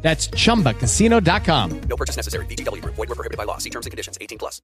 That's 0.00 0.28
chumbacasino.com. 0.28 1.80
No 1.80 1.96
purchase 1.96 2.16
necessary. 2.16 2.46
VGW 2.46 2.82
Group. 2.82 2.94
Void 2.94 3.08
were 3.08 3.14
prohibited 3.14 3.36
by 3.36 3.44
law. 3.44 3.58
See 3.58 3.70
terms 3.70 3.84
and 3.86 3.90
conditions. 3.90 4.16
18 4.20 4.38
plus. 4.38 4.62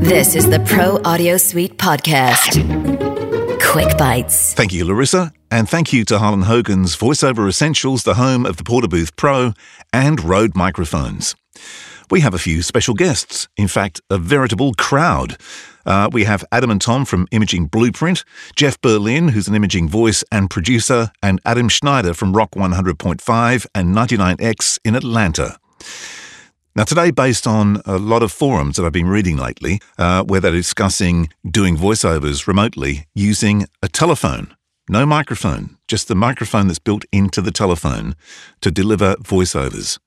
This 0.00 0.36
is 0.36 0.48
the 0.48 0.60
Pro 0.60 1.00
Audio 1.02 1.36
Suite 1.36 1.78
podcast. 1.78 2.62
Quick 3.60 3.98
bites. 3.98 4.54
Thank 4.54 4.72
you, 4.72 4.84
Larissa. 4.84 5.32
And 5.50 5.68
thank 5.68 5.92
you 5.92 6.04
to 6.06 6.18
Harlan 6.18 6.42
Hogan's 6.42 6.96
VoiceOver 6.96 7.48
Essentials, 7.48 8.04
the 8.04 8.14
home 8.14 8.44
of 8.44 8.56
the 8.56 8.64
Porta-Booth 8.64 9.16
Pro 9.16 9.52
and 9.92 10.22
Rode 10.22 10.56
microphones. 10.56 11.34
We 12.08 12.20
have 12.20 12.34
a 12.34 12.38
few 12.38 12.62
special 12.62 12.94
guests. 12.94 13.48
In 13.56 13.66
fact, 13.66 14.00
a 14.10 14.18
veritable 14.18 14.74
crowd. 14.74 15.36
Uh, 15.84 16.08
we 16.12 16.22
have 16.24 16.44
Adam 16.52 16.70
and 16.70 16.80
Tom 16.80 17.04
from 17.04 17.26
Imaging 17.32 17.66
Blueprint, 17.66 18.24
Jeff 18.54 18.80
Berlin, 18.80 19.28
who's 19.28 19.48
an 19.48 19.56
imaging 19.56 19.88
voice 19.88 20.22
and 20.30 20.48
producer, 20.48 21.10
and 21.20 21.40
Adam 21.44 21.68
Schneider 21.68 22.14
from 22.14 22.32
Rock 22.32 22.52
100.5 22.52 23.66
and 23.74 23.94
99X 23.94 24.78
in 24.84 24.94
Atlanta. 24.94 25.58
Now, 26.76 26.84
today, 26.84 27.10
based 27.10 27.46
on 27.46 27.82
a 27.86 27.98
lot 27.98 28.22
of 28.22 28.30
forums 28.30 28.76
that 28.76 28.84
I've 28.84 28.92
been 28.92 29.08
reading 29.08 29.36
lately, 29.36 29.80
uh, 29.98 30.22
where 30.22 30.40
they're 30.40 30.52
discussing 30.52 31.30
doing 31.48 31.76
voiceovers 31.76 32.46
remotely 32.46 33.06
using 33.14 33.66
a 33.82 33.88
telephone. 33.88 34.54
No 34.88 35.06
microphone, 35.06 35.78
just 35.88 36.06
the 36.06 36.14
microphone 36.14 36.68
that's 36.68 36.78
built 36.78 37.04
into 37.10 37.40
the 37.42 37.50
telephone 37.50 38.14
to 38.60 38.70
deliver 38.70 39.16
voiceovers. 39.16 39.98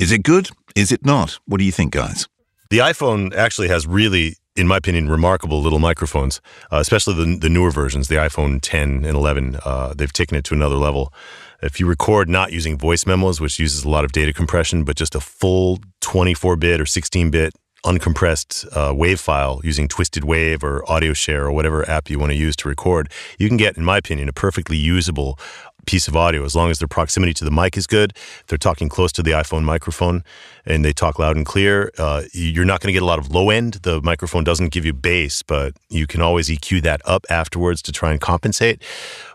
Is 0.00 0.10
it 0.10 0.24
good? 0.24 0.50
Is 0.76 0.92
it 0.92 1.06
not? 1.06 1.38
What 1.46 1.56
do 1.56 1.64
you 1.64 1.72
think, 1.72 1.94
guys? 1.94 2.28
The 2.68 2.78
iPhone 2.78 3.34
actually 3.34 3.68
has 3.68 3.86
really, 3.86 4.36
in 4.56 4.68
my 4.68 4.76
opinion, 4.76 5.08
remarkable 5.08 5.62
little 5.62 5.78
microphones, 5.78 6.42
uh, 6.70 6.76
especially 6.76 7.14
the, 7.14 7.38
the 7.38 7.48
newer 7.48 7.70
versions, 7.70 8.08
the 8.08 8.16
iPhone 8.16 8.58
10 8.60 9.06
and 9.06 9.16
11. 9.16 9.56
Uh, 9.64 9.94
they've 9.96 10.12
taken 10.12 10.36
it 10.36 10.44
to 10.44 10.54
another 10.54 10.74
level. 10.74 11.14
If 11.62 11.80
you 11.80 11.86
record 11.86 12.28
not 12.28 12.52
using 12.52 12.76
voice 12.76 13.06
memos, 13.06 13.40
which 13.40 13.58
uses 13.58 13.84
a 13.84 13.88
lot 13.88 14.04
of 14.04 14.12
data 14.12 14.34
compression, 14.34 14.84
but 14.84 14.96
just 14.96 15.14
a 15.14 15.20
full 15.20 15.78
24 16.02 16.56
bit 16.56 16.78
or 16.78 16.84
16 16.84 17.30
bit 17.30 17.54
uncompressed 17.86 18.66
uh, 18.76 18.92
wave 18.92 19.20
file 19.20 19.60
using 19.62 19.86
Twisted 19.88 20.24
Wave 20.24 20.64
or 20.64 20.88
Audio 20.90 21.12
Share 21.12 21.46
or 21.46 21.52
whatever 21.52 21.88
app 21.88 22.10
you 22.10 22.18
want 22.18 22.32
to 22.32 22.36
use 22.36 22.56
to 22.56 22.68
record, 22.68 23.10
you 23.38 23.48
can 23.48 23.56
get, 23.56 23.78
in 23.78 23.84
my 23.84 23.96
opinion, 23.96 24.28
a 24.28 24.32
perfectly 24.32 24.76
usable 24.76 25.38
piece 25.86 26.08
of 26.08 26.16
audio 26.16 26.44
as 26.44 26.54
long 26.54 26.70
as 26.70 26.78
their 26.78 26.88
proximity 26.88 27.32
to 27.34 27.44
the 27.44 27.50
mic 27.50 27.76
is 27.76 27.86
good. 27.86 28.12
They're 28.48 28.58
talking 28.58 28.88
close 28.88 29.12
to 29.12 29.22
the 29.22 29.30
iPhone 29.30 29.64
microphone 29.64 30.22
and 30.66 30.84
they 30.84 30.92
talk 30.92 31.18
loud 31.18 31.36
and 31.36 31.46
clear, 31.46 31.92
uh, 31.98 32.24
you're 32.32 32.64
not 32.64 32.80
going 32.80 32.88
to 32.88 32.92
get 32.92 33.02
a 33.02 33.06
lot 33.06 33.18
of 33.18 33.30
low 33.30 33.50
end. 33.50 33.74
The 33.74 34.02
microphone 34.02 34.44
doesn't 34.44 34.68
give 34.68 34.84
you 34.84 34.92
bass, 34.92 35.42
but 35.42 35.74
you 35.88 36.06
can 36.06 36.20
always 36.20 36.48
EQ 36.48 36.82
that 36.82 37.00
up 37.04 37.24
afterwards 37.30 37.80
to 37.82 37.92
try 37.92 38.10
and 38.10 38.20
compensate 38.20 38.82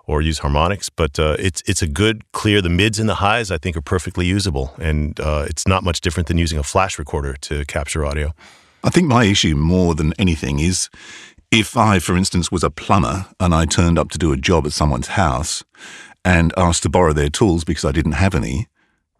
or 0.05 0.21
use 0.21 0.39
harmonics. 0.39 0.89
But 0.89 1.17
uh, 1.19 1.37
it's 1.39 1.63
it's 1.65 1.81
a 1.81 1.87
good 1.87 2.29
clear. 2.33 2.61
The 2.61 2.69
mids 2.69 2.99
and 2.99 3.07
the 3.07 3.15
highs 3.15 3.49
I 3.49 3.57
think 3.57 3.77
are 3.77 3.81
perfectly 3.81 4.25
usable, 4.25 4.73
and 4.77 5.19
uh, 5.19 5.45
it's 5.47 5.67
not 5.67 5.83
much 5.83 6.01
different 6.01 6.27
than 6.27 6.37
using 6.37 6.59
a 6.59 6.63
flash 6.63 6.99
recorder 6.99 7.33
to 7.41 7.65
capture 7.65 8.05
audio. 8.05 8.33
I 8.83 8.89
think 8.89 9.07
my 9.07 9.25
issue 9.25 9.55
more 9.55 9.95
than 9.95 10.13
anything 10.17 10.59
is 10.59 10.89
if 11.51 11.77
I, 11.77 11.99
for 11.99 12.17
instance, 12.17 12.51
was 12.51 12.63
a 12.63 12.69
plumber 12.69 13.27
and 13.39 13.53
I 13.53 13.65
turned 13.65 13.99
up 13.99 14.09
to 14.11 14.17
do 14.17 14.31
a 14.31 14.37
job 14.37 14.65
at 14.65 14.71
someone's 14.71 15.09
house 15.09 15.63
and 16.23 16.53
asked 16.57 16.83
to 16.83 16.89
borrow 16.89 17.13
their 17.13 17.29
tools 17.29 17.63
because 17.63 17.85
I 17.85 17.91
didn't 17.91 18.13
have 18.13 18.35
any, 18.35 18.67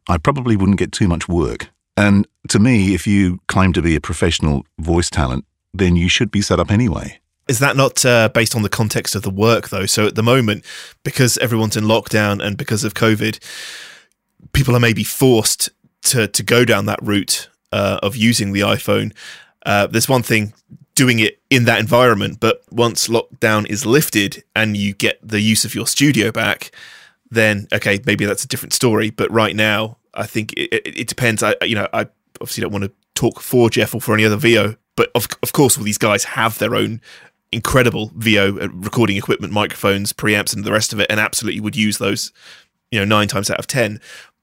I 0.07 0.17
probably 0.17 0.55
wouldn't 0.55 0.79
get 0.79 0.91
too 0.91 1.07
much 1.07 1.27
work. 1.27 1.69
And 1.97 2.27
to 2.49 2.59
me, 2.59 2.93
if 2.93 3.05
you 3.05 3.39
claim 3.47 3.73
to 3.73 3.81
be 3.81 3.95
a 3.95 4.01
professional 4.01 4.65
voice 4.79 5.09
talent, 5.09 5.45
then 5.73 5.95
you 5.95 6.09
should 6.09 6.31
be 6.31 6.41
set 6.41 6.59
up 6.59 6.71
anyway. 6.71 7.19
Is 7.47 7.59
that 7.59 7.75
not 7.75 8.05
uh, 8.05 8.29
based 8.29 8.55
on 8.55 8.61
the 8.61 8.69
context 8.69 9.15
of 9.15 9.23
the 9.23 9.29
work, 9.29 9.69
though? 9.69 9.85
So 9.85 10.07
at 10.07 10.15
the 10.15 10.23
moment, 10.23 10.63
because 11.03 11.37
everyone's 11.39 11.75
in 11.75 11.83
lockdown 11.83 12.41
and 12.41 12.57
because 12.57 12.83
of 12.83 12.93
COVID, 12.93 13.39
people 14.53 14.75
are 14.75 14.79
maybe 14.79 15.03
forced 15.03 15.69
to 16.03 16.27
to 16.27 16.43
go 16.43 16.65
down 16.65 16.85
that 16.85 16.99
route 17.01 17.49
uh, 17.71 17.99
of 18.01 18.15
using 18.15 18.53
the 18.53 18.61
iPhone. 18.61 19.13
Uh, 19.65 19.87
there's 19.87 20.09
one 20.09 20.23
thing 20.23 20.53
doing 20.95 21.19
it 21.19 21.39
in 21.49 21.65
that 21.65 21.79
environment, 21.79 22.39
but 22.39 22.63
once 22.71 23.07
lockdown 23.07 23.65
is 23.67 23.85
lifted 23.85 24.43
and 24.55 24.75
you 24.75 24.93
get 24.93 25.19
the 25.21 25.39
use 25.39 25.65
of 25.65 25.73
your 25.73 25.87
studio 25.87 26.31
back, 26.31 26.71
then 27.29 27.67
okay, 27.73 27.99
maybe 28.05 28.25
that's 28.25 28.43
a 28.43 28.47
different 28.47 28.73
story. 28.73 29.09
But 29.09 29.31
right 29.31 29.55
now, 29.55 29.97
I 30.13 30.25
think 30.25 30.53
it, 30.53 30.73
it, 30.73 30.99
it 30.99 31.07
depends. 31.07 31.41
I 31.43 31.55
you 31.63 31.75
know 31.75 31.87
I 31.93 32.07
obviously 32.39 32.61
don't 32.61 32.71
want 32.71 32.83
to 32.83 32.91
talk 33.15 33.39
for 33.39 33.69
Jeff 33.69 33.95
or 33.95 34.01
for 34.01 34.13
any 34.13 34.25
other 34.25 34.35
VO, 34.35 34.75
but 34.95 35.11
of 35.15 35.27
of 35.41 35.53
course, 35.53 35.77
all 35.77 35.83
these 35.83 35.97
guys 35.97 36.23
have 36.25 36.57
their 36.59 36.75
own 36.75 37.01
incredible 37.51 38.11
VO 38.15 38.57
uh, 38.59 38.67
recording 38.73 39.17
equipment, 39.17 39.53
microphones, 39.53 40.13
preamps, 40.13 40.55
and 40.55 40.63
the 40.63 40.71
rest 40.71 40.93
of 40.93 40.99
it, 40.99 41.07
and 41.09 41.19
absolutely 41.19 41.59
would 41.59 41.75
use 41.75 41.97
those, 41.97 42.31
you 42.91 42.99
know, 42.99 43.05
nine 43.05 43.27
times 43.27 43.49
out 43.49 43.59
of 43.59 43.67
ten. 43.67 43.99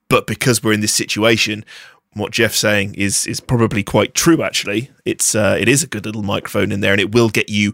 But 0.08 0.26
because 0.26 0.62
we're 0.62 0.72
in 0.72 0.80
this 0.80 0.94
situation, 0.94 1.64
what 2.14 2.32
Jeff's 2.32 2.58
saying 2.58 2.94
is 2.94 3.26
is 3.26 3.40
probably 3.40 3.82
quite 3.82 4.14
true. 4.14 4.42
Actually, 4.42 4.90
it's 5.04 5.34
uh, 5.34 5.56
it 5.58 5.68
is 5.68 5.82
a 5.82 5.86
good 5.86 6.06
little 6.06 6.22
microphone 6.22 6.72
in 6.72 6.80
there, 6.80 6.92
and 6.92 7.00
it 7.00 7.12
will 7.12 7.28
get 7.28 7.48
you 7.48 7.72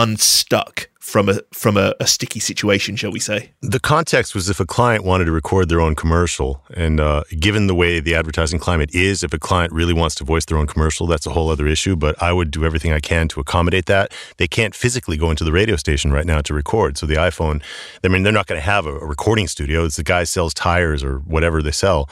unstuck 0.00 0.88
from 1.10 1.28
a 1.28 1.40
from 1.52 1.76
a, 1.76 1.94
a, 1.98 2.06
sticky 2.06 2.40
situation, 2.40 2.94
shall 2.94 3.10
we 3.10 3.18
say? 3.18 3.50
The 3.60 3.80
context 3.80 4.34
was 4.34 4.48
if 4.48 4.60
a 4.60 4.66
client 4.66 5.04
wanted 5.04 5.24
to 5.24 5.32
record 5.32 5.68
their 5.68 5.80
own 5.80 5.94
commercial, 5.94 6.62
and 6.74 7.00
uh, 7.00 7.24
given 7.38 7.66
the 7.66 7.74
way 7.74 8.00
the 8.00 8.14
advertising 8.14 8.60
climate 8.60 8.94
is, 8.94 9.22
if 9.22 9.32
a 9.34 9.38
client 9.38 9.72
really 9.72 9.92
wants 9.92 10.14
to 10.16 10.24
voice 10.24 10.44
their 10.44 10.56
own 10.56 10.66
commercial, 10.66 11.06
that's 11.06 11.26
a 11.26 11.30
whole 11.30 11.50
other 11.50 11.66
issue. 11.66 11.96
But 11.96 12.22
I 12.22 12.32
would 12.32 12.50
do 12.50 12.64
everything 12.64 12.92
I 12.92 13.00
can 13.00 13.28
to 13.28 13.40
accommodate 13.40 13.86
that. 13.86 14.12
They 14.36 14.46
can't 14.46 14.74
physically 14.74 15.16
go 15.16 15.30
into 15.30 15.44
the 15.44 15.52
radio 15.52 15.76
station 15.76 16.12
right 16.12 16.26
now 16.26 16.40
to 16.42 16.54
record, 16.54 16.96
so 16.96 17.06
the 17.06 17.16
iPhone. 17.16 17.62
I 18.04 18.08
mean, 18.08 18.22
they're 18.22 18.32
not 18.32 18.46
going 18.46 18.60
to 18.60 18.66
have 18.66 18.86
a, 18.86 18.94
a, 18.94 19.06
recording 19.06 19.48
studio. 19.48 19.84
It's 19.84 19.96
the 19.96 20.04
guy 20.04 20.24
sells 20.24 20.54
tires 20.54 21.02
or 21.02 21.18
whatever 21.20 21.60
they 21.62 21.72
sell. 21.72 22.08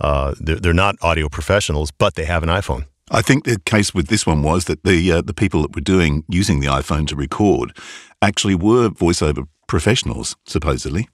Uh, 0.00 0.34
they're, 0.38 0.56
they're 0.56 0.74
not 0.74 0.96
audio 1.00 1.28
professionals, 1.28 1.90
but 1.90 2.14
they 2.16 2.24
have 2.24 2.42
an 2.42 2.50
iPhone. 2.50 2.84
I 3.10 3.22
think 3.22 3.44
the 3.44 3.58
case 3.58 3.92
with 3.92 4.08
this 4.08 4.26
one 4.26 4.42
was 4.42 4.64
that 4.66 4.84
the 4.84 5.12
uh, 5.12 5.22
the 5.22 5.34
people 5.34 5.62
that 5.62 5.74
were 5.74 5.82
doing 5.82 6.24
using 6.28 6.60
the 6.60 6.68
iPhone 6.68 7.06
to 7.08 7.16
record 7.16 7.76
actually 8.20 8.54
were 8.54 8.88
voiceover 8.88 9.46
professionals, 9.66 10.36
supposedly. 10.46 11.08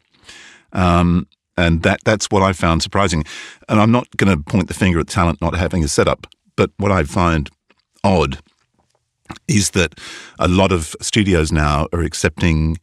Um, 0.72 1.26
and 1.56 1.82
that 1.82 2.00
that's 2.04 2.30
what 2.30 2.42
I 2.42 2.52
found 2.52 2.82
surprising. 2.82 3.24
And 3.68 3.80
I'm 3.80 3.90
not 3.90 4.06
going 4.16 4.36
to 4.36 4.42
point 4.42 4.68
the 4.68 4.74
finger 4.74 5.00
at 5.00 5.08
talent 5.08 5.40
not 5.40 5.56
having 5.56 5.82
a 5.82 5.88
setup, 5.88 6.26
but 6.56 6.70
what 6.76 6.92
I 6.92 7.02
find 7.04 7.50
odd 8.04 8.38
is 9.46 9.70
that 9.70 9.98
a 10.38 10.48
lot 10.48 10.72
of 10.72 10.94
studios 11.00 11.50
now 11.50 11.88
are 11.92 12.02
accepting 12.02 12.78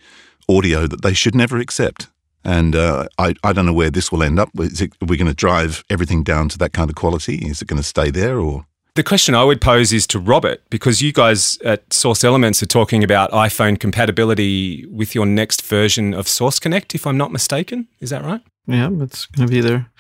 audio 0.50 0.88
that 0.88 1.02
they 1.02 1.14
should 1.14 1.36
never 1.36 1.58
accept. 1.58 2.08
And 2.44 2.76
uh, 2.76 3.08
I, 3.18 3.34
I 3.44 3.54
don't 3.54 3.66
know 3.66 3.74
where 3.74 3.90
this 3.90 4.12
will 4.12 4.22
end 4.22 4.40
up. 4.40 4.50
Is 4.60 4.82
it, 4.82 4.94
are 5.02 5.08
we 5.08 5.18
going 5.18 5.28
to 5.28 5.34
drive 5.34 5.84
everything 5.90 6.24
down 6.24 6.50
to 6.50 6.58
that 6.60 6.74
kind 6.74 6.90
of 6.90 6.96
quality? 6.96 7.38
Is 7.38 7.62
it 7.62 7.68
going 7.68 7.82
to 7.82 7.84
stay 7.84 8.12
there 8.12 8.40
or? 8.40 8.66
The 8.96 9.04
question 9.04 9.36
I 9.36 9.44
would 9.44 9.60
pose 9.60 9.92
is 9.92 10.08
to 10.08 10.20
Robert, 10.20 10.64
because 10.70 11.02
you 11.02 11.12
guys 11.12 11.58
at 11.66 11.92
Source 11.92 12.24
Elements 12.24 12.64
are 12.64 12.66
talking 12.66 13.04
about 13.04 13.30
iPhone 13.32 13.78
compatibility 13.78 14.86
with 14.86 15.14
your 15.14 15.26
next 15.26 15.64
version 15.64 16.14
of 16.14 16.30
Source 16.30 16.60
Connect, 16.60 16.96
if 16.96 17.06
I'm 17.06 17.18
not 17.18 17.34
mistaken. 17.34 17.90
Is 18.00 18.10
that 18.12 18.24
right? 18.24 18.42
Yeah, 18.68 18.90
it's 19.02 19.26
going 19.26 19.50
to 19.50 19.52
be 19.52 19.60
there. 19.60 19.92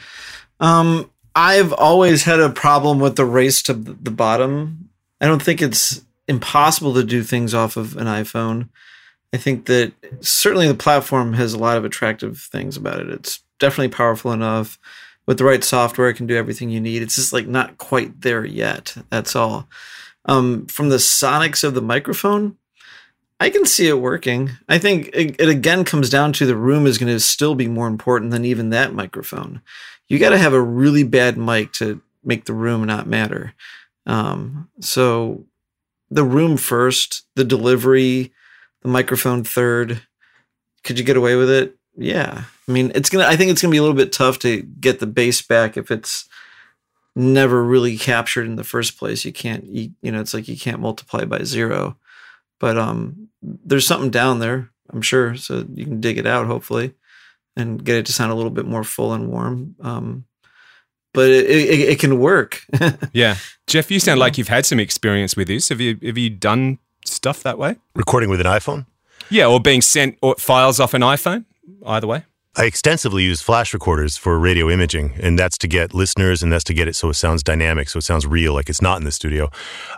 Um, 0.62 1.12
I've 1.36 1.74
always 1.74 2.24
had 2.24 2.40
a 2.40 2.50
problem 2.50 3.00
with 3.00 3.18
the 3.18 3.26
race 3.26 3.62
to 3.64 3.74
the 3.74 4.12
bottom. 4.12 4.90
I 5.20 5.28
don't 5.28 5.44
think 5.44 5.62
it's 5.62 6.02
impossible 6.30 6.94
to 6.94 7.04
do 7.04 7.22
things 7.22 7.54
off 7.54 7.76
of 7.76 7.98
an 7.98 8.08
iPhone. 8.08 8.70
I 9.34 9.38
think 9.38 9.66
that 9.66 9.92
certainly 10.22 10.70
the 10.70 10.74
platform 10.74 11.34
has 11.34 11.54
a 11.54 11.60
lot 11.60 11.76
of 11.76 11.84
attractive 11.84 12.40
things 12.40 12.78
about 12.78 13.02
it. 13.02 13.10
It's 13.10 13.44
definitely 13.60 13.90
powerful 13.90 14.32
enough 14.32 14.80
with 15.26 15.38
the 15.38 15.46
right 15.46 15.64
software, 15.64 16.10
it 16.10 16.16
can 16.16 16.28
do 16.28 16.38
everything 16.38 16.70
you 16.70 16.80
need. 16.80 17.02
It's 17.02 17.16
just 17.16 17.34
like 17.34 17.48
not 17.48 17.78
quite 17.78 18.22
there 18.22 18.46
yet. 18.46 18.96
That's 19.10 19.36
all. 19.36 19.68
Um, 20.26 20.66
from 20.68 20.90
the 20.90 20.98
sonics 20.98 21.64
of 21.64 21.74
the 21.74 21.82
microphone, 21.82 22.58
I 23.40 23.50
can 23.50 23.66
see 23.66 23.88
it 23.88 24.00
working. 24.00 24.52
I 24.70 24.78
think 24.78 25.10
it, 25.14 25.40
it 25.40 25.50
again 25.50 25.84
comes 25.84 26.10
down 26.10 26.34
to 26.34 26.46
the 26.46 26.56
room 26.56 26.88
is 26.88 26.98
going 26.98 27.12
to 27.12 27.20
still 27.20 27.56
be 27.56 27.68
more 27.68 27.88
important 27.88 28.32
than 28.32 28.46
even 28.46 28.70
that 28.70 28.94
microphone. 28.94 29.62
You 30.08 30.20
got 30.20 30.30
to 30.30 30.38
have 30.38 30.54
a 30.54 30.62
really 30.62 31.04
bad 31.04 31.38
mic 31.38 31.74
to 31.74 32.02
make 32.24 32.46
the 32.46 32.54
room 32.54 32.86
not 32.86 33.08
matter. 33.08 33.54
Um, 34.06 34.70
so 34.80 35.46
the 36.10 36.24
room 36.24 36.58
first, 36.58 37.24
the 37.36 37.44
delivery, 37.44 38.32
the 38.82 38.88
microphone 38.88 39.44
third. 39.44 40.02
Could 40.84 41.00
you 41.00 41.06
get 41.06 41.18
away 41.18 41.36
with 41.36 41.50
it? 41.50 41.76
Yeah. 41.98 42.44
I 42.68 42.72
mean, 42.72 42.92
it's 42.96 43.10
gonna. 43.10 43.26
I 43.26 43.36
think 43.36 43.52
it's 43.52 43.62
gonna 43.62 43.72
be 43.72 43.78
a 43.78 43.82
little 43.82 43.96
bit 43.96 44.12
tough 44.12 44.40
to 44.40 44.62
get 44.62 45.00
the 45.00 45.08
bass 45.08 45.42
back 45.42 45.78
if 45.78 45.92
it's 45.92 46.28
never 47.16 47.64
really 47.64 47.98
captured 47.98 48.46
in 48.46 48.56
the 48.56 48.64
first 48.64 48.98
place. 48.98 49.24
You 49.24 49.32
can't, 49.32 49.66
you, 49.66 49.92
you 50.02 50.12
know, 50.12 50.20
it's 50.20 50.34
like 50.34 50.48
you 50.48 50.58
can't 50.58 50.82
multiply 50.82 51.26
by 51.26 51.44
zero. 51.44 51.98
But 52.60 52.78
um, 52.78 53.30
there's 53.42 53.88
something 53.88 54.10
down 54.10 54.40
there, 54.40 54.70
I'm 54.92 55.02
sure. 55.02 55.36
So 55.36 55.66
you 55.74 55.86
can 55.86 56.02
dig 56.02 56.18
it 56.18 56.28
out, 56.28 56.48
hopefully, 56.48 56.94
and 57.56 57.84
get 57.84 57.98
it 57.98 58.06
to 58.08 58.14
sound 58.14 58.32
a 58.32 58.36
little 58.36 58.52
bit 58.52 58.66
more 58.66 58.84
full 58.84 59.14
and 59.14 59.30
warm. 59.30 59.76
Um, 59.82 60.26
but 61.14 61.30
it, 61.30 61.50
it, 61.50 61.80
it 61.90 62.00
can 62.00 62.20
work. 62.20 62.66
Yeah. 63.14 63.38
Jeff, 63.68 63.90
you 63.90 64.00
sound 64.00 64.20
like 64.20 64.38
you've 64.38 64.50
had 64.50 64.66
some 64.66 64.80
experience 64.80 65.36
with 65.36 65.48
this. 65.48 65.70
Have 65.70 65.82
you 65.82 65.98
have 66.04 66.18
you 66.18 66.30
done 66.30 66.78
stuff 67.06 67.42
that 67.44 67.58
way? 67.58 67.78
Recording 67.96 68.30
with 68.30 68.40
an 68.40 68.46
iPhone. 68.46 68.86
Yeah, 69.30 69.48
or 69.48 69.60
being 69.60 69.82
sent 69.82 70.18
or 70.22 70.36
files 70.36 70.80
off 70.80 70.94
an 70.94 71.02
iPhone. 71.02 71.46
Either 71.86 72.08
way. 72.08 72.26
I 72.58 72.64
extensively 72.64 73.24
use 73.24 73.42
flash 73.42 73.74
recorders 73.74 74.16
for 74.16 74.40
radio 74.40 74.70
imaging, 74.70 75.16
and 75.22 75.38
that's 75.38 75.58
to 75.58 75.68
get 75.68 75.94
listeners, 75.94 76.42
and 76.42 76.54
that's 76.54 76.64
to 76.66 76.74
get 76.74 76.88
it 76.88 76.96
so 76.96 77.10
it 77.10 77.16
sounds 77.16 77.44
dynamic, 77.44 77.90
so 77.90 77.98
it 77.98 78.04
sounds 78.04 78.26
real, 78.26 78.54
like 78.54 78.70
it's 78.70 78.82
not 78.82 78.98
in 78.98 79.04
the 79.04 79.12
studio. 79.12 79.50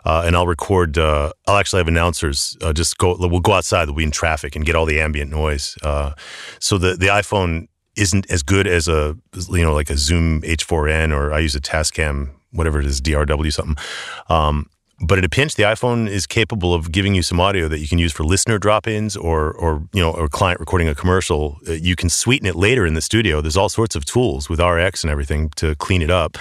Uh, 0.04 0.24
and 0.26 0.36
I'll 0.36 0.48
record. 0.48 0.98
Uh, 0.98 1.34
I'll 1.48 1.58
actually 1.58 1.82
have 1.82 1.88
announcers 1.88 2.58
uh, 2.64 2.74
just 2.74 2.98
go. 2.98 3.16
We'll 3.20 3.42
go 3.42 3.54
outside. 3.54 3.88
We'll 3.88 3.98
be 3.98 4.04
in 4.04 4.12
traffic 4.12 4.56
and 4.56 4.66
get 4.66 4.76
all 4.76 4.88
the 4.88 5.00
ambient 5.00 5.30
noise. 5.30 5.78
Uh, 5.84 6.14
so 6.60 6.80
the 6.80 6.96
the 6.96 7.08
iPhone 7.08 7.68
isn't 7.96 8.30
as 8.32 8.42
good 8.42 8.66
as 8.66 8.88
a 8.88 9.16
you 9.50 9.64
know 9.64 9.74
like 9.74 9.92
a 9.92 9.98
Zoom 9.98 10.42
H4n 10.42 11.16
or 11.16 11.34
I 11.34 11.40
use 11.40 11.56
a 11.56 11.62
Tascam 11.62 12.32
whatever 12.52 12.80
it 12.80 12.86
is 12.86 13.02
DRW 13.02 13.54
something. 13.54 13.76
Um, 14.30 14.68
but 15.00 15.18
at 15.18 15.26
a 15.26 15.30
pinch, 15.30 15.56
the 15.56 15.64
iPhone 15.64 16.10
is 16.10 16.26
capable 16.26 16.74
of 16.74 16.92
giving 16.92 17.14
you 17.14 17.22
some 17.22 17.40
audio 17.40 17.68
that 17.68 17.80
you 17.80 17.88
can 17.88 18.00
use 18.00 18.12
for 18.12 18.24
listener 18.24 18.58
drop-ins 18.58 19.16
or, 19.16 19.52
or 19.52 19.84
you 19.94 20.02
know, 20.02 20.12
or 20.12 20.28
client 20.28 20.60
recording 20.60 20.88
a 20.88 20.96
commercial. 20.96 21.60
Uh, 21.68 21.74
You 21.74 21.96
can 21.96 22.10
sweeten 22.10 22.48
it 22.48 22.56
later 22.56 22.86
in 22.86 22.94
the 22.96 23.02
studio. 23.02 23.42
There's 23.42 23.58
all 23.58 23.70
sorts 23.70 23.96
of 23.96 24.06
tools 24.06 24.50
with 24.50 24.60
RX 24.60 25.04
and 25.04 25.12
everything 25.12 25.50
to 25.58 25.76
clean 25.76 26.02
it 26.02 26.10
up. 26.10 26.38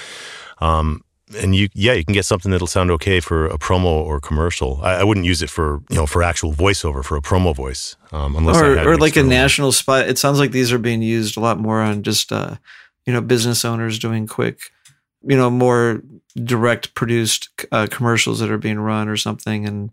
Um, 0.58 1.02
and 1.36 1.56
you, 1.56 1.68
yeah, 1.74 1.92
you 1.92 2.04
can 2.04 2.14
get 2.14 2.24
something 2.24 2.50
that'll 2.52 2.68
sound 2.68 2.90
okay 2.92 3.18
for 3.20 3.46
a 3.46 3.58
promo 3.58 3.86
or 3.86 4.20
commercial. 4.20 4.80
I, 4.82 5.00
I 5.00 5.04
wouldn't 5.04 5.26
use 5.26 5.42
it 5.42 5.50
for, 5.50 5.82
you 5.90 5.96
know, 5.96 6.06
for 6.06 6.22
actual 6.22 6.52
voiceover 6.52 7.04
for 7.04 7.16
a 7.16 7.20
promo 7.20 7.54
voice, 7.54 7.96
um, 8.12 8.36
unless 8.36 8.56
or, 8.58 8.78
or 8.88 8.96
like 8.96 9.16
a 9.16 9.22
national 9.24 9.72
spot. 9.72 10.08
It 10.08 10.18
sounds 10.18 10.38
like 10.38 10.52
these 10.52 10.72
are 10.72 10.78
being 10.78 11.02
used 11.02 11.36
a 11.36 11.40
lot 11.40 11.58
more 11.58 11.80
on 11.82 12.02
just 12.04 12.30
uh, 12.32 12.54
you 13.06 13.12
know 13.12 13.20
business 13.20 13.64
owners 13.64 13.98
doing 13.98 14.26
quick, 14.28 14.70
you 15.26 15.36
know, 15.36 15.50
more 15.50 16.02
direct 16.44 16.94
produced 16.94 17.48
uh, 17.72 17.86
commercials 17.90 18.40
that 18.40 18.50
are 18.50 18.58
being 18.58 18.78
run 18.78 19.08
or 19.08 19.16
something. 19.16 19.66
And 19.66 19.90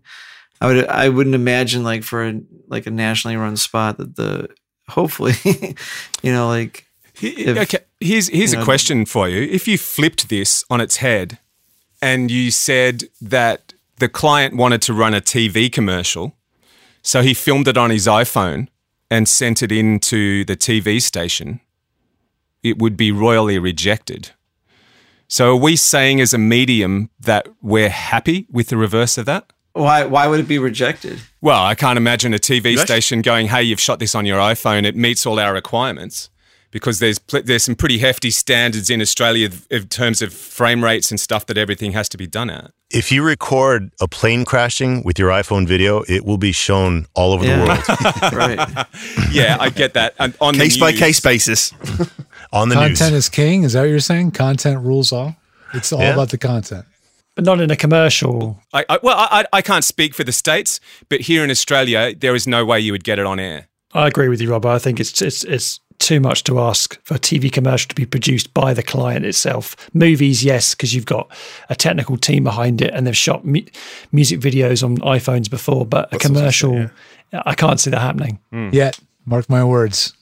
I 0.60 0.66
would 0.66 0.86
I 0.88 1.08
wouldn't 1.08 1.34
imagine 1.34 1.82
like 1.82 2.04
for 2.04 2.26
a, 2.26 2.40
like 2.68 2.86
a 2.86 2.90
nationally 2.90 3.36
run 3.36 3.56
spot 3.56 3.98
that 3.98 4.16
the 4.16 4.48
hopefully 4.88 5.34
you 6.22 6.32
know 6.32 6.48
like 6.48 6.86
If- 7.20 7.56
okay, 7.56 7.78
here's 8.00 8.28
here's 8.28 8.52
a 8.52 8.58
know, 8.58 8.64
question 8.64 9.06
for 9.06 9.28
you. 9.28 9.42
If 9.42 9.66
you 9.66 9.78
flipped 9.78 10.28
this 10.28 10.64
on 10.70 10.80
its 10.80 10.96
head 10.96 11.38
and 12.00 12.30
you 12.30 12.50
said 12.50 13.04
that 13.20 13.74
the 13.98 14.08
client 14.08 14.56
wanted 14.56 14.82
to 14.82 14.92
run 14.92 15.14
a 15.14 15.20
TV 15.20 15.70
commercial, 15.72 16.34
so 17.02 17.22
he 17.22 17.34
filmed 17.34 17.68
it 17.68 17.76
on 17.76 17.90
his 17.90 18.06
iPhone 18.06 18.68
and 19.10 19.28
sent 19.28 19.62
it 19.62 19.70
into 19.70 20.44
the 20.44 20.56
TV 20.56 21.00
station, 21.00 21.60
it 22.62 22.78
would 22.78 22.96
be 22.96 23.12
royally 23.12 23.58
rejected. 23.58 24.32
So 25.34 25.50
are 25.50 25.56
we 25.56 25.74
saying 25.74 26.20
as 26.20 26.32
a 26.32 26.38
medium 26.38 27.10
that 27.18 27.48
we're 27.60 27.88
happy 27.88 28.46
with 28.52 28.68
the 28.68 28.76
reverse 28.76 29.18
of 29.18 29.26
that? 29.26 29.52
why 29.72 30.04
why 30.04 30.28
would 30.28 30.38
it 30.38 30.46
be 30.46 30.60
rejected? 30.60 31.18
Well, 31.40 31.60
I 31.60 31.74
can't 31.74 31.96
imagine 31.96 32.32
a 32.32 32.38
TV 32.38 32.70
You 32.70 32.78
station 32.78 33.20
going, 33.20 33.48
"Hey, 33.48 33.64
you've 33.64 33.80
shot 33.80 33.98
this 33.98 34.14
on 34.14 34.26
your 34.26 34.38
iPhone. 34.38 34.84
It 34.84 34.94
meets 34.94 35.26
all 35.26 35.40
our 35.40 35.52
requirements." 35.52 36.30
Because 36.70 37.00
there's 37.00 37.18
pl- 37.18 37.42
there's 37.42 37.64
some 37.64 37.74
pretty 37.74 37.98
hefty 37.98 38.30
standards 38.30 38.90
in 38.90 39.00
Australia 39.00 39.48
th- 39.48 39.62
in 39.70 39.88
terms 39.88 40.22
of 40.22 40.32
frame 40.32 40.84
rates 40.84 41.10
and 41.10 41.18
stuff 41.18 41.46
that 41.46 41.58
everything 41.58 41.90
has 41.92 42.08
to 42.10 42.16
be 42.16 42.28
done 42.28 42.48
at. 42.48 42.70
If 42.90 43.10
you 43.10 43.24
record 43.24 43.90
a 44.00 44.06
plane 44.06 44.44
crashing 44.44 45.02
with 45.02 45.18
your 45.18 45.30
iPhone 45.30 45.66
video, 45.66 46.04
it 46.06 46.24
will 46.24 46.38
be 46.38 46.52
shown 46.52 47.06
all 47.14 47.32
over 47.32 47.44
the 47.44 47.58
world 47.58 48.32
right. 48.32 48.86
Yeah, 49.32 49.56
I 49.58 49.70
get 49.70 49.94
that. 49.94 50.14
And 50.20 50.36
on 50.40 50.54
the 50.54 50.60
case 50.60 50.76
by 50.76 50.92
case 50.92 51.18
basis. 51.18 51.72
on 52.54 52.68
the 52.70 52.74
content 52.76 53.12
news. 53.12 53.24
is 53.24 53.28
king. 53.28 53.64
Is 53.64 53.72
that 53.74 53.80
what 53.82 53.88
you're 53.90 54.00
saying? 54.00 54.30
Content 54.30 54.82
rules 54.84 55.12
all. 55.12 55.36
It's 55.74 55.92
all 55.92 56.00
Yeah. 56.00 56.12
about 56.14 56.30
the 56.30 56.38
content. 56.38 56.84
but 57.36 57.44
not 57.44 57.60
in 57.60 57.68
a 57.70 57.76
commercial. 57.76 58.60
I, 58.72 58.84
I, 58.88 58.98
well, 59.02 59.16
I, 59.18 59.44
I 59.52 59.60
can't 59.60 59.82
speak 59.84 60.14
for 60.14 60.22
the 60.22 60.30
states, 60.30 60.78
but 61.08 61.22
here 61.22 61.42
in 61.42 61.50
Australia, 61.50 62.14
there 62.14 62.34
is 62.36 62.46
no 62.46 62.64
way 62.64 62.78
you 62.78 62.92
would 62.92 63.02
get 63.02 63.18
it 63.18 63.26
on 63.26 63.40
air. 63.40 63.66
I 63.92 64.06
agree 64.06 64.28
with 64.28 64.40
you, 64.40 64.50
Rob. 64.52 64.64
I 64.66 64.78
think 64.78 65.00
it's 65.00 65.20
it's 65.20 65.42
it's 65.44 65.80
too 65.98 66.20
much 66.20 66.44
to 66.44 66.60
ask 66.60 67.00
for 67.04 67.14
a 67.14 67.18
TV 67.18 67.50
commercial 67.50 67.88
to 67.88 67.94
be 67.96 68.06
produced 68.06 68.52
by 68.54 68.72
the 68.74 68.82
client 68.84 69.24
itself. 69.24 69.74
Movies, 69.94 70.44
yes, 70.44 70.74
because 70.76 70.94
you've 70.94 71.06
got 71.06 71.28
a 71.68 71.74
technical 71.74 72.16
team 72.16 72.44
behind 72.44 72.80
it 72.82 72.92
and 72.94 73.04
they've 73.06 73.16
shot 73.16 73.44
mu- 73.44 73.60
music 74.12 74.38
videos 74.40 74.84
on 74.84 74.98
iPhones 74.98 75.48
before, 75.50 75.84
but 75.86 76.12
a 76.14 76.18
commercial, 76.18 76.88
I 77.32 77.54
can't 77.54 77.78
see 77.80 77.90
that 77.90 78.00
happening. 78.00 78.38
Yet, 78.72 78.98
mark 79.26 79.48
my 79.48 79.62
words. 79.64 80.12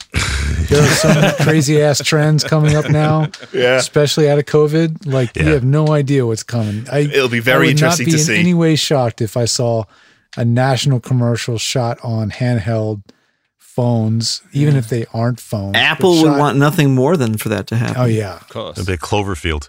There 0.68 0.82
are 0.82 0.94
some 0.94 1.44
crazy 1.46 1.80
ass 1.82 1.98
trends 2.02 2.44
coming 2.44 2.74
up 2.76 2.88
now, 2.90 3.28
Yeah. 3.52 3.76
especially 3.76 4.30
out 4.30 4.38
of 4.38 4.44
COVID. 4.46 5.06
Like 5.06 5.36
you 5.36 5.44
Yeah. 5.44 5.50
have 5.52 5.64
no 5.64 5.88
idea 5.88 6.26
what's 6.26 6.42
coming. 6.42 6.86
I, 6.90 7.00
It'll 7.00 7.28
be 7.28 7.40
very 7.40 7.56
I 7.56 7.58
would 7.68 7.70
interesting 7.72 8.06
not 8.06 8.12
be 8.12 8.12
to 8.12 8.18
in 8.18 8.24
see. 8.24 8.38
any 8.38 8.54
way 8.54 8.76
shocked 8.76 9.20
if 9.20 9.36
I 9.36 9.44
saw 9.44 9.84
a 10.36 10.44
national 10.44 11.00
commercial 11.00 11.58
shot 11.58 11.98
on 12.02 12.30
handheld 12.30 13.02
phones, 13.58 14.42
even 14.52 14.76
if 14.76 14.88
they 14.88 15.06
aren't 15.14 15.40
phones. 15.40 15.72
but 15.72 15.78
Apple 15.80 16.12
would 16.22 16.32
shot- 16.32 16.38
want 16.38 16.58
nothing 16.58 16.94
more 16.94 17.16
than 17.16 17.36
for 17.38 17.48
that 17.48 17.66
to 17.68 17.76
happen. 17.76 17.96
Oh 18.02 18.04
yeah, 18.04 18.36
Of 18.36 18.48
course. 18.48 18.78
A 18.78 18.84
bit 18.84 19.00
Cloverfield. 19.00 19.68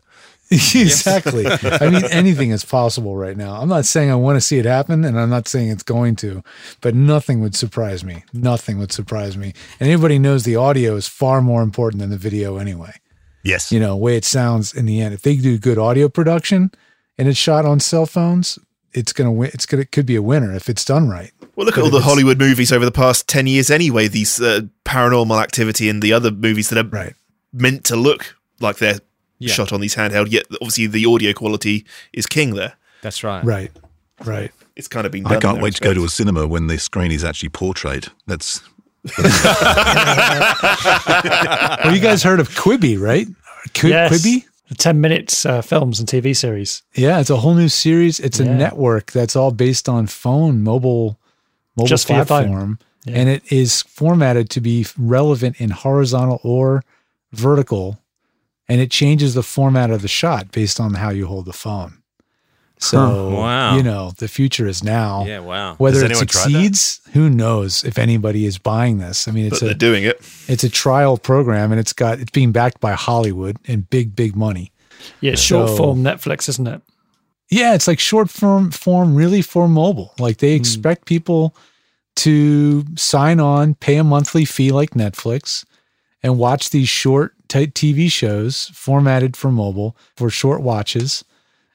exactly. 0.75 1.45
I 1.47 1.89
mean, 1.89 2.03
anything 2.05 2.51
is 2.51 2.63
possible 2.65 3.15
right 3.15 3.35
now. 3.37 3.55
I'm 3.61 3.69
not 3.69 3.85
saying 3.85 4.11
I 4.11 4.15
want 4.15 4.37
to 4.37 4.41
see 4.41 4.57
it 4.59 4.65
happen, 4.65 5.03
and 5.03 5.19
I'm 5.19 5.29
not 5.29 5.47
saying 5.47 5.69
it's 5.69 5.83
going 5.83 6.15
to, 6.17 6.43
but 6.81 6.95
nothing 6.95 7.39
would 7.41 7.55
surprise 7.55 8.03
me. 8.03 8.23
Nothing 8.33 8.79
would 8.79 8.91
surprise 8.91 9.37
me. 9.37 9.53
And 9.79 9.89
anybody 9.89 10.19
knows 10.19 10.43
the 10.43 10.55
audio 10.55 10.95
is 10.95 11.07
far 11.07 11.41
more 11.41 11.61
important 11.61 11.99
than 12.01 12.09
the 12.09 12.17
video 12.17 12.57
anyway. 12.57 12.93
Yes. 13.43 13.71
You 13.71 13.79
know, 13.79 13.95
way 13.97 14.15
it 14.15 14.25
sounds 14.25 14.73
in 14.73 14.85
the 14.85 15.01
end. 15.01 15.13
If 15.13 15.21
they 15.21 15.35
do 15.35 15.57
good 15.57 15.77
audio 15.77 16.07
production 16.09 16.71
and 17.17 17.27
it's 17.27 17.37
shot 17.37 17.65
on 17.65 17.79
cell 17.79 18.05
phones, 18.05 18.57
it's 18.93 19.11
gonna 19.11 19.31
win. 19.31 19.51
It's 19.53 19.65
gonna 19.65 19.81
it 19.81 19.91
could 19.91 20.05
be 20.05 20.15
a 20.15 20.21
winner 20.21 20.53
if 20.55 20.69
it's 20.69 20.85
done 20.85 21.09
right. 21.09 21.31
Well, 21.55 21.65
look 21.65 21.75
But 21.75 21.81
at 21.81 21.83
all 21.85 21.89
the 21.89 22.01
Hollywood 22.05 22.39
movies 22.39 22.71
over 22.71 22.85
the 22.85 22.91
past 22.91 23.27
10 23.27 23.47
years 23.47 23.69
anyway, 23.69 24.07
these 24.07 24.39
uh, 24.41 24.61
paranormal 24.85 25.41
activity 25.41 25.89
and 25.89 26.01
the 26.01 26.13
other 26.13 26.31
movies 26.31 26.69
that 26.69 26.77
are 26.83 26.87
Right. 26.89 27.13
meant 27.51 27.83
to 27.85 27.95
look 27.95 28.35
like 28.59 28.77
they're 28.77 28.99
Yeah. 29.47 29.53
shot 29.53 29.71
on 29.73 29.81
these 29.81 29.95
handheld, 29.95 30.31
yet 30.31 30.45
obviously 30.55 30.87
the 30.87 31.05
audio 31.05 31.33
quality 31.33 31.85
is 32.13 32.25
king 32.25 32.55
there. 32.55 32.73
That's 33.01 33.23
right. 33.23 33.43
Right. 33.43 33.71
Right. 34.23 34.51
It's 34.75 34.87
kind 34.87 35.05
of 35.05 35.11
been 35.11 35.23
done. 35.23 35.33
I 35.33 35.39
can't 35.39 35.57
that 35.57 35.63
wait 35.63 35.75
to 35.75 35.81
go 35.81 35.93
to 35.93 36.03
a 36.05 36.09
cinema 36.09 36.47
when 36.47 36.67
the 36.67 36.77
screen 36.79 37.11
is 37.11 37.23
actually 37.23 37.49
portrait. 37.49 38.09
That's 38.27 38.61
Well, 41.83 41.93
you 41.93 41.99
guys 41.99 42.23
heard 42.23 42.39
of 42.39 42.49
Quibi, 42.49 42.99
right? 42.99 43.27
Qui- 43.77 43.89
yes, 43.89 44.11
Quibi? 44.11 44.45
ten 44.77 45.01
minutes 45.01 45.45
uh, 45.45 45.61
films 45.61 45.99
and 45.99 46.07
TV 46.07 46.35
series. 46.35 46.81
Yeah, 46.95 47.19
it's 47.19 47.29
a 47.29 47.37
whole 47.37 47.53
new 47.55 47.69
series. 47.69 48.19
It's 48.19 48.39
a 48.39 48.45
network 48.45 49.11
that's 49.11 49.35
all 49.35 49.51
based 49.51 49.87
on 49.89 50.07
phone, 50.07 50.63
mobile, 50.63 51.19
mobile 51.75 51.87
Just 51.87 52.07
for 52.07 52.13
phone. 52.15 52.25
platform, 52.25 52.79
Yeah. 53.05 53.17
and 53.19 53.29
it 53.29 53.51
is 53.51 53.81
formatted 53.83 54.49
to 54.51 54.61
be 54.61 54.85
relevant 54.97 55.59
in 55.59 55.69
horizontal 55.71 56.39
or 56.43 56.83
vertical, 57.33 57.99
and 58.67 58.79
it 58.81 58.91
changes 58.91 59.33
the 59.33 59.43
format 59.43 59.91
of 59.91 60.01
the 60.01 60.07
shot 60.07 60.51
based 60.51 60.79
on 60.79 60.95
how 60.95 61.09
you 61.09 61.27
hold 61.27 61.45
the 61.45 61.53
phone. 61.53 61.99
So, 62.79 63.29
Wow. 63.29 63.77
you 63.77 63.83
know, 63.83 64.11
the 64.17 64.27
future 64.27 64.67
is 64.67 64.83
now. 64.83 65.23
Yeah, 65.25 65.39
wow. 65.39 65.75
Whether 65.77 65.95
Has 65.95 66.03
it 66.03 66.05
anyone 66.11 66.27
tried 66.27 66.43
that? 66.43 66.51
succeeds, 66.51 66.99
who 67.13 67.29
knows 67.29 67.83
if 67.85 67.97
anybody 67.97 68.45
is 68.45 68.57
buying 68.57 68.97
this. 68.97 69.27
I 69.27 69.31
mean, 69.31 69.45
But 69.49 69.53
it's 69.53 69.61
they're 69.61 69.71
a 69.71 69.75
doing 69.75 70.03
it. 70.03 70.19
it's 70.47 70.63
a 70.65 70.69
trial 70.69 71.17
program, 71.17 71.71
and 71.71 71.79
it's 71.79 71.93
got 71.93 72.19
it's 72.19 72.31
being 72.31 72.51
backed 72.51 72.81
by 72.81 72.91
Hollywood 72.93 73.57
and 73.67 73.89
big 73.89 74.15
big 74.15 74.35
money. 74.35 74.71
Yeah, 75.21 75.33
it's 75.33 75.41
short 75.41 75.69
So- 75.69 75.77
form 75.77 76.03
Netflix, 76.03 76.49
isn't 76.49 76.67
it? 76.67 76.81
Yeah, 77.49 77.73
it's 77.75 77.87
like 77.87 77.99
short 77.99 78.29
form 78.29 78.71
form 78.71 79.15
really 79.15 79.41
for 79.41 79.67
mobile. 79.67 80.13
Like 80.19 80.37
they 80.37 80.51
hmm. 80.51 80.61
expect 80.61 81.05
people 81.05 81.55
to 82.17 82.83
sign 82.95 83.39
on, 83.39 83.75
pay 83.75 83.97
a 83.97 84.03
monthly 84.03 84.45
fee 84.45 84.71
like 84.71 84.91
Netflix, 84.91 85.63
and 86.21 86.37
watch 86.37 86.71
these 86.71 86.89
short 86.89 87.33
t- 87.53 87.67
TV 87.95 88.11
shows 88.11 88.69
formatted 88.73 89.35
for 89.37 89.51
mobile 89.51 89.95
for 90.17 90.29
short 90.29 90.61
watches, 90.61 91.23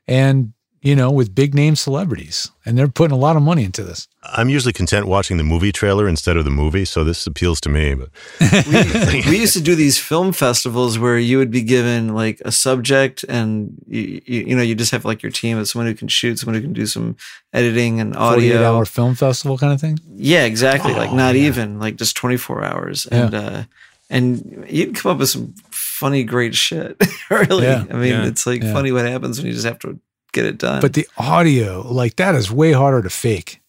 and 0.07 0.53
you 0.81 0.95
know 0.95 1.11
with 1.11 1.35
big 1.35 1.55
name 1.55 1.75
celebrities, 1.77 2.51
and 2.65 2.77
they're 2.79 2.89
putting 2.89 3.17
a 3.17 3.19
lot 3.21 3.37
of 3.37 3.43
money 3.43 3.65
into 3.65 3.83
this. 3.83 4.07
I'm 4.23 4.49
usually 4.49 4.73
content 4.75 5.07
watching 5.07 5.37
the 5.39 5.43
movie 5.45 5.73
trailer 5.73 6.07
instead 6.07 6.37
of 6.37 6.45
the 6.45 6.51
movie, 6.51 6.85
so 6.85 7.03
this 7.03 7.27
appeals 7.27 7.61
to 7.63 7.69
me. 7.71 7.95
But 7.95 8.11
we, 9.13 9.23
we 9.31 9.39
used 9.41 9.55
to 9.55 9.61
do 9.63 9.75
these 9.75 9.99
film 9.99 10.33
festivals 10.33 10.99
where 10.99 11.19
you 11.19 11.39
would 11.39 11.51
be 11.51 11.63
given 11.63 12.15
like 12.15 12.41
a 12.45 12.53
subject 12.53 13.25
and 13.29 13.73
you, 13.89 14.21
you, 14.27 14.41
you 14.49 14.57
know 14.57 14.63
you 14.63 14.75
just 14.75 14.93
have 14.93 15.05
like 15.05 15.23
your 15.23 15.33
team 15.33 15.57
of 15.59 15.67
someone 15.69 15.87
who 15.89 15.95
can 15.95 16.09
shoot 16.09 16.39
someone 16.39 16.55
who 16.57 16.61
can 16.63 16.73
do 16.75 16.87
some 16.87 17.17
editing 17.53 18.01
and 18.01 18.15
Forty 18.15 18.47
eight 18.51 18.57
audio 18.57 18.69
hour 18.77 18.85
film 18.85 19.15
festival 19.15 19.57
kind 19.59 19.73
of 19.73 19.81
thing. 19.81 19.99
yeah 20.15 20.45
exactly 20.45 20.93
like 20.95 21.11
Oh, 21.11 21.17
not 21.17 21.35
yeah. 21.35 21.47
even 21.49 21.79
like 21.81 21.97
just 21.97 22.15
24 22.17 22.63
hours 22.65 23.09
Yeah. 23.11 23.25
and 23.25 23.35
uh 23.35 23.63
and 24.11 24.65
you'd 24.69 24.95
come 24.97 25.13
up 25.13 25.19
with 25.19 25.29
some 25.29 25.55
funny, 25.71 26.25
great 26.25 26.55
shit. 26.55 26.97
really, 27.31 27.65
Yeah. 27.65 27.85
I 27.91 27.95
mean, 27.95 28.11
Yeah. 28.13 28.27
it's 28.27 28.47
like 28.47 28.63
Yeah. 28.63 28.73
funny 28.73 28.93
what 28.93 29.07
happens 29.07 29.39
when 29.39 29.47
you 29.47 29.53
just 29.53 29.67
have 29.67 29.79
to 29.81 29.99
get 30.33 30.45
it 30.47 30.59
done. 30.59 30.81
But 30.81 30.93
the 30.95 31.07
audio, 31.17 31.81
like 31.91 32.17
that 32.17 32.35
is 32.35 32.51
way 32.51 32.73
harder 32.73 33.03
to 33.03 33.11
fake 33.11 33.61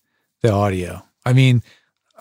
the 0.42 0.52
audio. 0.52 1.04
I 1.26 1.34
mean, 1.34 1.62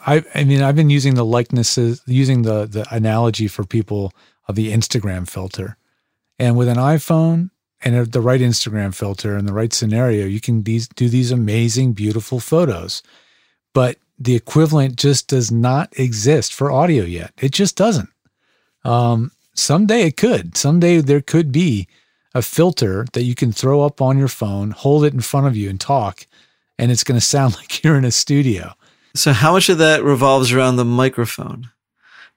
I 0.06 0.25
I 0.34 0.44
mean 0.44 0.62
I've 0.62 0.76
been 0.76 0.90
using 0.90 1.14
the 1.14 1.25
likenesses 1.25 2.02
using 2.06 2.42
the 2.42 2.66
the 2.66 2.87
analogy 2.94 3.48
for 3.48 3.64
people 3.64 4.12
of 4.48 4.54
the 4.54 4.72
Instagram 4.72 5.28
filter. 5.28 5.76
And 6.38 6.56
with 6.56 6.68
an 6.68 6.76
iPhone 6.76 7.50
and 7.84 8.06
the 8.12 8.20
right 8.20 8.40
Instagram 8.40 8.94
filter 8.94 9.37
and 9.37 9.46
the 9.46 9.52
right 9.52 9.72
scenario, 9.72 10.25
you 10.26 10.40
can 10.40 10.62
these 10.62 10.88
do 10.88 11.08
these 11.08 11.30
amazing 11.32 11.92
beautiful 11.94 12.40
photos. 12.40 13.02
But 13.75 13.98
the 14.18 14.34
equivalent 14.34 14.96
just 14.96 15.28
does 15.28 15.50
not 15.50 15.92
exist 15.98 16.52
for 16.52 16.70
audio 16.70 17.04
yet. 17.04 17.32
It 17.38 17.52
just 17.52 17.76
doesn't. 17.76 18.10
Um 18.84 19.32
someday 19.54 20.02
it 20.02 20.16
could. 20.16 20.56
Someday 20.56 21.00
there 21.00 21.20
could 21.20 21.52
be 21.52 21.88
a 22.34 22.42
filter 22.42 23.06
that 23.12 23.25
you 23.25 23.34
can 23.34 23.52
throw 23.52 23.82
up 23.82 24.00
on 24.00 24.18
your 24.18 24.28
phone, 24.28 24.70
hold 24.70 25.04
it 25.04 25.14
in 25.14 25.20
front 25.20 25.46
of 25.46 25.56
you, 25.56 25.68
and 25.68 25.80
talk, 25.80 26.26
and 26.78 26.90
it's 26.90 27.04
going 27.04 27.18
to 27.18 27.25
sound 27.25 27.54
like 27.56 27.82
you're 27.82 27.98
in 27.98 28.04
a 28.04 28.10
studio. 28.10 28.72
So 29.14 29.32
how 29.32 29.52
much 29.52 29.68
of 29.68 29.78
that 29.78 30.04
revolves 30.04 30.52
around 30.52 30.76
the 30.76 30.84
microphone? 30.84 31.70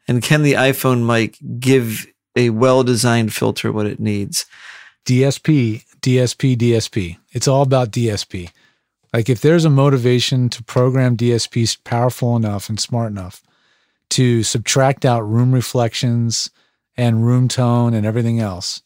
And 0.08 0.24
can 0.24 0.42
the 0.42 0.54
iPhone 0.54 1.06
mic 1.06 1.38
give 1.60 2.08
a 2.36 2.50
well-designed 2.50 3.34
filter 3.34 3.72
what 3.72 3.86
it 3.86 4.00
needs? 4.00 4.46
DSP, 5.06 5.86
DSP, 6.02 6.58
DSP. 6.58 7.18
It's 7.32 7.48
all 7.48 7.62
about 7.62 7.92
DSP. 7.92 8.50
Like 9.14 9.30
if 9.30 9.42
there's 9.42 9.66
a 9.66 9.70
motivation 9.70 10.50
to 10.50 10.64
program 10.64 11.18
DSPs 11.18 11.84
powerful 11.84 12.36
enough 12.36 12.70
and 12.70 12.80
smart 12.80 13.12
enough 13.12 13.44
to 14.12 14.44
subtract 14.44 15.06
out 15.06 15.22
room 15.22 15.54
reflections 15.54 16.50
and 16.96 17.26
room 17.26 17.48
tone 17.48 17.94
and 17.94 18.06
everything 18.06 18.40
else, 18.40 18.82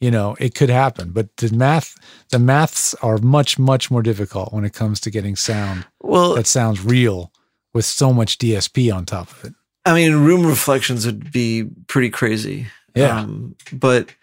you 0.00 0.10
know, 0.10 0.36
it 0.38 0.54
could 0.54 0.70
happen. 0.70 1.12
But 1.12 1.34
the 1.38 1.54
math, 1.54 1.96
the 2.30 2.38
maths 2.38 2.94
are 2.94 3.18
much, 3.18 3.58
much 3.58 3.90
more 3.90 4.02
difficult 4.02 4.52
when 4.52 4.64
it 4.64 4.74
comes 4.74 5.00
to 5.00 5.10
getting 5.10 5.36
sound 5.36 5.86
Well, 6.02 6.34
that 6.34 6.46
sounds 6.46 6.84
real 6.84 7.32
with 7.72 7.84
so 7.84 8.12
much 8.12 8.38
DSP 8.38 8.94
on 8.94 9.06
top 9.06 9.30
of 9.30 9.46
it. 9.46 9.54
I 9.86 9.94
mean, 9.94 10.14
room 10.24 10.46
reflections 10.46 11.04
would 11.06 11.32
be 11.32 11.64
pretty 11.86 12.10
crazy. 12.10 12.66
Yeah. 12.94 13.20
Um, 13.20 13.56
but 13.72 14.14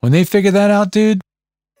When 0.00 0.12
they 0.12 0.24
figure 0.24 0.50
that 0.50 0.70
out, 0.70 0.90
dude, 0.90 1.20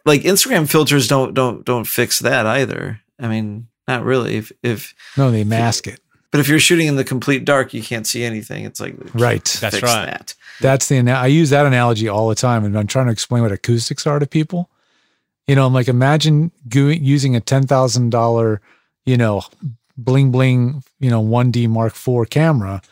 like 0.04 0.22
Instagram 0.22 0.68
filters 0.68 1.08
don't 1.08 1.34
don't 1.34 1.64
don't 1.64 1.86
fix 1.86 2.18
that 2.20 2.46
either. 2.46 3.00
I 3.20 3.28
mean, 3.28 3.68
not 3.86 4.04
really. 4.04 4.36
If 4.36 4.52
if 4.62 4.94
no, 5.16 5.30
they 5.30 5.44
mask 5.44 5.86
it. 5.86 6.00
but 6.30 6.40
if 6.40 6.48
you're 6.48 6.60
shooting 6.60 6.86
in 6.86 6.96
the 6.96 7.04
complete 7.04 7.44
dark, 7.44 7.74
you 7.74 7.82
can't 7.82 8.06
see 8.06 8.24
anything. 8.24 8.64
It's 8.64 8.80
like 8.80 8.94
Right. 9.14 9.44
That's 9.60 9.82
right. 9.82 10.06
That. 10.06 10.34
That's 10.60 10.88
the 10.88 11.00
I 11.10 11.26
use 11.26 11.50
that 11.50 11.66
analogy 11.66 12.08
all 12.08 12.28
the 12.28 12.34
time, 12.34 12.64
and 12.64 12.78
I'm 12.78 12.86
trying 12.86 13.06
to 13.06 13.12
explain 13.12 13.42
what 13.42 13.52
acoustics 13.52 14.06
are 14.06 14.18
to 14.18 14.26
people. 14.26 14.70
You 15.46 15.56
know, 15.56 15.66
I'm 15.66 15.74
like, 15.74 15.88
imagine 15.88 16.52
go- 16.68 16.88
using 16.88 17.34
a 17.34 17.40
ten 17.40 17.66
thousand 17.66 18.10
dollar, 18.10 18.60
you 19.04 19.16
know, 19.16 19.42
bling 19.96 20.30
bling, 20.30 20.84
you 21.00 21.10
know, 21.10 21.20
one 21.20 21.50
D 21.50 21.66
Mark 21.66 21.94
IV 21.94 22.30
camera 22.30 22.82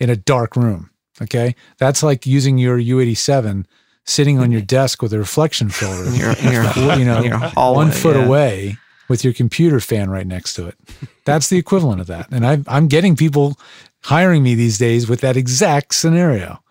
in 0.00 0.08
a 0.08 0.16
dark 0.16 0.56
room. 0.56 0.90
Okay, 1.20 1.54
that's 1.78 2.02
like 2.02 2.26
using 2.26 2.58
your 2.58 2.78
U87 2.78 3.64
sitting 4.04 4.38
on 4.38 4.52
your 4.52 4.60
desk 4.60 5.02
with 5.02 5.12
a 5.12 5.18
reflection 5.18 5.68
filter. 5.68 6.04
In 6.08 6.14
your, 6.14 6.30
in 6.30 6.52
your, 6.52 6.62
you 6.98 7.04
know, 7.04 7.18
in 7.22 7.24
your 7.24 7.38
hallway, 7.38 7.76
one 7.76 7.90
foot 7.90 8.16
yeah. 8.16 8.24
away 8.24 8.78
with 9.08 9.24
your 9.24 9.32
computer 9.32 9.80
fan 9.80 10.10
right 10.10 10.26
next 10.26 10.54
to 10.54 10.66
it. 10.66 10.76
That's 11.24 11.48
the 11.48 11.58
equivalent 11.58 12.00
of 12.00 12.06
that. 12.08 12.30
And 12.30 12.46
I, 12.46 12.62
I'm 12.66 12.88
getting 12.88 13.16
people 13.16 13.58
hiring 14.02 14.42
me 14.42 14.54
these 14.54 14.78
days 14.78 15.08
with 15.08 15.20
that 15.20 15.36
exact 15.36 15.94
scenario. 15.94 16.62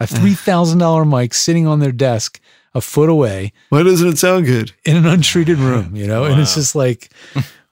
A 0.00 0.06
$3,000 0.06 1.08
mic 1.08 1.34
sitting 1.34 1.66
on 1.66 1.78
their 1.78 1.92
desk 1.92 2.40
a 2.74 2.80
foot 2.80 3.08
away 3.08 3.52
Why 3.68 3.84
doesn't 3.84 4.08
it 4.08 4.18
sound 4.18 4.46
good? 4.46 4.72
in 4.84 4.96
an 4.96 5.06
untreated 5.06 5.58
room, 5.58 5.94
you 5.94 6.06
know? 6.06 6.24
And 6.24 6.40
it's 6.40 6.54
just 6.56 6.74
like, 6.74 7.10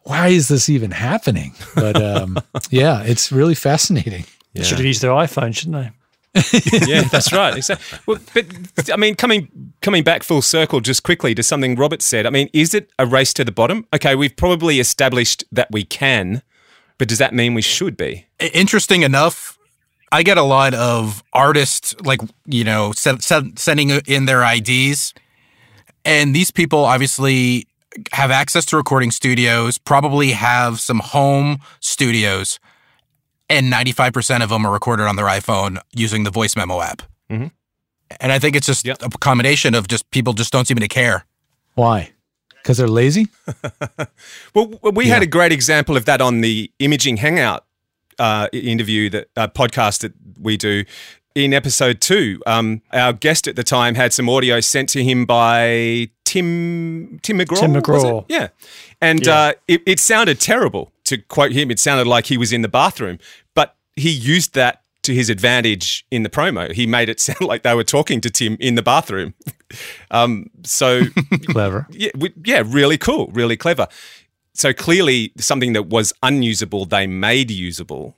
why 0.02 0.28
is 0.28 0.48
this 0.48 0.68
even 0.68 0.92
happening? 0.92 1.54
But 1.74 2.00
um, 2.00 2.38
yeah, 2.70 3.02
it's 3.02 3.32
really 3.32 3.54
fascinating. 3.54 4.24
They 4.54 4.62
should 4.62 4.78
have 4.78 4.86
used 4.86 5.02
their 5.02 5.10
iPhone, 5.10 5.54
shouldn't 5.54 5.76
they? 5.76 5.90
yeah, 6.86 7.02
that's 7.02 7.32
right. 7.32 7.56
Exactly. 7.56 7.98
Well, 8.06 8.18
but 8.32 8.90
I 8.90 8.96
mean, 8.96 9.14
coming 9.16 9.72
coming 9.82 10.02
back 10.02 10.22
full 10.22 10.40
circle, 10.40 10.80
just 10.80 11.02
quickly 11.02 11.34
to 11.34 11.42
something 11.42 11.76
Robert 11.76 12.00
said. 12.00 12.26
I 12.26 12.30
mean, 12.30 12.48
is 12.54 12.74
it 12.74 12.90
a 12.98 13.04
race 13.04 13.34
to 13.34 13.44
the 13.44 13.52
bottom? 13.52 13.86
Okay, 13.94 14.14
we've 14.14 14.34
probably 14.34 14.80
established 14.80 15.44
that 15.52 15.70
we 15.70 15.84
can, 15.84 16.42
but 16.96 17.08
does 17.08 17.18
that 17.18 17.34
mean 17.34 17.52
we 17.52 17.60
should 17.60 17.98
be? 17.98 18.26
Interesting 18.54 19.02
enough, 19.02 19.58
I 20.10 20.22
get 20.22 20.38
a 20.38 20.42
lot 20.42 20.72
of 20.72 21.22
artists 21.34 21.94
like 22.00 22.20
you 22.46 22.64
know 22.64 22.92
send, 22.92 23.22
send, 23.22 23.58
sending 23.58 23.90
in 23.90 24.24
their 24.24 24.42
IDs, 24.42 25.12
and 26.04 26.34
these 26.34 26.50
people 26.50 26.84
obviously 26.84 27.66
have 28.12 28.30
access 28.30 28.64
to 28.66 28.76
recording 28.76 29.10
studios, 29.10 29.76
probably 29.76 30.30
have 30.30 30.80
some 30.80 31.00
home 31.00 31.58
studios, 31.80 32.58
and 33.48 33.68
ninety 33.70 33.92
five 33.92 34.12
percent 34.12 34.42
of 34.42 34.50
them 34.50 34.64
are 34.66 34.72
recorded 34.72 35.06
on 35.06 35.16
their 35.16 35.26
iPhone 35.26 35.78
using 35.94 36.24
the 36.24 36.30
voice 36.30 36.56
memo 36.56 36.80
app. 36.80 37.02
Mhm. 37.30 37.50
And 38.20 38.30
I 38.32 38.38
think 38.38 38.56
it's 38.56 38.66
just 38.66 38.84
Yep. 38.84 39.02
a 39.02 39.08
combination 39.18 39.74
of 39.74 39.88
just 39.88 40.10
people 40.10 40.32
just 40.34 40.52
don't 40.52 40.66
seem 40.66 40.78
to 40.78 40.88
care. 40.88 41.24
Why? 41.74 42.10
Because 42.62 42.78
they're 42.78 42.88
lazy? 42.88 43.28
Well, 44.54 44.66
w- 44.66 44.92
we 44.94 45.08
had 45.08 45.22
a 45.22 45.26
great 45.26 45.52
example 45.52 45.96
of 45.96 46.04
that 46.04 46.20
on 46.20 46.40
the 46.42 46.70
Imaging 46.78 47.16
Hangout 47.18 47.64
uh, 48.18 48.48
interview 48.52 49.08
that 49.10 49.28
uh, 49.36 49.48
podcast 49.48 50.00
that 50.00 50.12
we 50.40 50.56
do 50.56 50.84
in 51.34 51.54
episode 51.54 52.00
two. 52.00 52.40
Um, 52.46 52.82
our 52.92 53.12
guest 53.14 53.48
at 53.48 53.56
the 53.56 53.64
time 53.64 53.94
had 53.94 54.12
some 54.12 54.28
audio 54.28 54.60
sent 54.60 54.88
to 54.90 55.02
him 55.02 55.24
by 55.24 56.08
Tim 56.24 57.18
Tim 57.22 57.38
McGraw. 57.38 57.58
Tim 57.60 57.72
was 57.72 57.82
it? 57.82 57.86
McGraw. 57.86 58.24
yeah, 58.28 58.48
and 59.00 59.26
Yeah. 59.26 59.34
Uh, 59.34 59.52
it, 59.68 59.82
it 59.86 59.98
sounded 60.00 60.38
terrible. 60.40 60.92
To 61.12 61.18
quote 61.18 61.52
him, 61.52 61.70
it 61.70 61.78
sounded 61.78 62.06
like 62.06 62.24
he 62.26 62.38
was 62.38 62.54
in 62.54 62.62
the 62.62 62.68
bathroom, 62.68 63.18
but 63.54 63.76
he 63.96 64.08
used 64.08 64.54
that 64.54 64.80
to 65.02 65.12
his 65.12 65.28
advantage 65.28 66.06
in 66.10 66.22
the 66.22 66.30
promo. 66.30 66.72
He 66.72 66.86
made 66.86 67.10
it 67.10 67.20
sound 67.28 67.42
like 67.42 67.64
they 67.64 67.74
were 67.74 67.84
talking 67.84 68.22
to 68.22 68.30
Tim 68.30 68.56
in 68.60 68.76
the 68.76 68.82
bathroom. 68.82 69.34
um, 70.10 70.46
so 70.64 71.02
Clever. 71.48 71.86
yeah, 71.90 72.08
we, 72.16 72.32
yeah, 72.46 72.62
really 72.64 72.96
cool, 72.96 73.26
really 73.34 73.58
clever. 73.58 73.88
So 74.54 74.72
clearly, 74.72 75.32
something 75.36 75.74
that 75.74 75.88
was 75.88 76.14
unusable, 76.22 76.86
they 76.86 77.06
made 77.06 77.50
usable. 77.50 78.16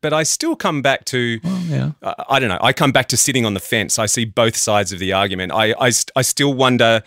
But 0.00 0.12
I 0.12 0.24
still 0.24 0.56
come 0.56 0.82
back 0.82 1.04
to, 1.06 1.38
Yeah. 1.68 1.92
uh, 2.02 2.14
I 2.28 2.40
don't 2.40 2.48
know, 2.48 2.58
I 2.60 2.72
come 2.72 2.90
back 2.90 3.06
to 3.08 3.16
sitting 3.16 3.44
on 3.46 3.54
the 3.54 3.60
fence. 3.60 3.96
I 3.96 4.06
see 4.06 4.24
both 4.24 4.56
sides 4.56 4.92
of 4.92 4.98
the 4.98 5.12
argument. 5.12 5.52
I, 5.52 5.72
I, 5.80 5.92
I 6.16 6.22
still 6.22 6.52
wonder, 6.54 7.02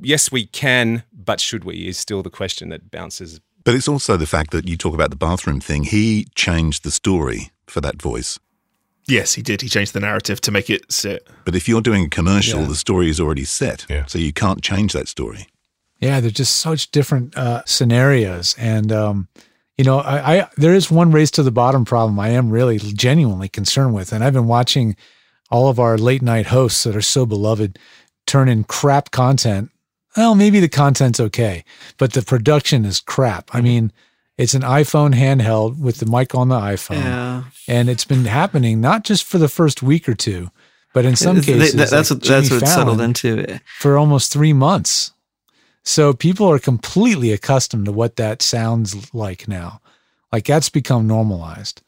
yes, 0.00 0.30
we 0.30 0.44
can, 0.46 1.04
but 1.12 1.40
should 1.40 1.64
we, 1.64 1.86
is 1.88 1.96
still 1.96 2.22
the 2.22 2.30
question 2.30 2.68
that 2.70 2.90
bounces. 2.90 3.40
But 3.64 3.74
it's 3.74 3.88
also 3.88 4.16
the 4.16 4.26
fact 4.26 4.50
that 4.50 4.68
you 4.68 4.76
talk 4.76 4.94
about 4.94 5.10
the 5.10 5.16
bathroom 5.16 5.60
thing. 5.60 5.84
He 5.84 6.26
changed 6.34 6.82
the 6.84 6.90
story 6.90 7.50
for 7.66 7.80
that 7.80 8.00
voice. 8.02 8.38
Yes, 9.08 9.34
he 9.34 9.42
did. 9.42 9.62
He 9.62 9.68
changed 9.68 9.92
the 9.94 10.00
narrative 10.00 10.40
to 10.42 10.50
make 10.50 10.70
it 10.70 10.90
sit. 10.90 11.26
But 11.44 11.54
if 11.56 11.68
you're 11.68 11.80
doing 11.80 12.04
a 12.04 12.08
commercial, 12.08 12.60
Yeah. 12.60 12.66
the 12.68 12.76
story 12.76 13.10
is 13.10 13.18
already 13.20 13.44
set. 13.44 13.84
Yeah. 13.90 14.04
So 14.06 14.18
you 14.18 14.32
can't 14.32 14.62
change 14.62 14.92
that 14.92 15.08
story. 15.08 15.46
Yeah, 16.00 16.20
they're 16.20 16.30
just 16.30 16.58
such 16.58 16.90
different 16.90 17.36
uh, 17.36 17.62
scenarios, 17.64 18.56
and 18.58 18.90
um, 18.90 19.28
you 19.78 19.84
know, 19.84 19.98
I, 20.00 20.36
I 20.38 20.48
there 20.56 20.74
is 20.74 20.90
one 20.90 21.12
race 21.12 21.30
to 21.32 21.42
the 21.44 21.52
bottom 21.52 21.84
problem 21.84 22.18
I 22.18 22.30
am 22.30 22.50
really 22.50 22.78
genuinely 22.78 23.48
concerned 23.48 23.94
with, 23.94 24.12
and 24.12 24.24
I've 24.24 24.32
been 24.32 24.48
watching 24.48 24.96
all 25.50 25.68
of 25.68 25.78
our 25.78 25.96
late 25.98 26.22
night 26.22 26.46
hosts 26.46 26.82
that 26.84 26.96
are 26.96 27.02
so 27.02 27.24
beloved 27.26 27.78
turn 28.26 28.48
in 28.48 28.64
crap 28.64 29.10
content. 29.12 29.70
Well, 30.16 30.34
maybe 30.34 30.60
the 30.60 30.68
content's 30.68 31.20
okay, 31.20 31.64
but 31.98 32.12
the 32.12 32.22
production 32.22 32.84
is 32.84 33.00
crap. 33.00 33.50
I 33.54 33.60
mean, 33.60 33.92
it's 34.36 34.54
an 34.54 34.62
iPhone 34.62 35.14
handheld 35.14 35.78
with 35.78 35.98
the 35.98 36.06
mic 36.06 36.34
on 36.34 36.48
the 36.48 36.58
iPhone, 36.58 36.96
Yeah. 37.02 37.44
and 37.68 37.88
it's 37.88 38.04
been 38.04 38.24
happening 38.26 38.80
not 38.80 39.04
just 39.04 39.24
for 39.24 39.38
the 39.38 39.48
first 39.48 39.82
week 39.82 40.08
or 40.08 40.14
two, 40.14 40.50
but 40.92 41.04
in 41.04 41.16
some 41.16 41.40
cases, 41.40 41.72
that- 41.72 41.90
that's 41.90 42.10
like 42.10 42.20
what 42.20 42.28
that's 42.28 42.50
what 42.50 42.62
it's 42.62 42.72
settled 42.74 43.00
into. 43.00 43.58
for 43.78 43.96
almost 43.96 44.32
three 44.32 44.52
months. 44.52 45.12
So 45.84 46.12
people 46.12 46.46
are 46.50 46.58
completely 46.58 47.32
accustomed 47.32 47.86
to 47.86 47.92
what 47.92 48.16
that 48.16 48.42
sounds 48.42 49.12
like 49.14 49.48
now. 49.48 49.80
Like 50.30 50.44
that's 50.44 50.68
become 50.68 51.06
normalized. 51.06 51.82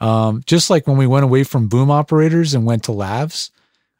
Um, 0.00 0.42
just 0.46 0.70
like 0.70 0.86
when 0.86 0.96
we 0.96 1.06
went 1.06 1.24
away 1.24 1.44
from 1.44 1.68
boom 1.68 1.90
operators 1.90 2.54
and 2.54 2.64
went 2.64 2.84
to 2.84 2.92
lavs, 2.92 3.50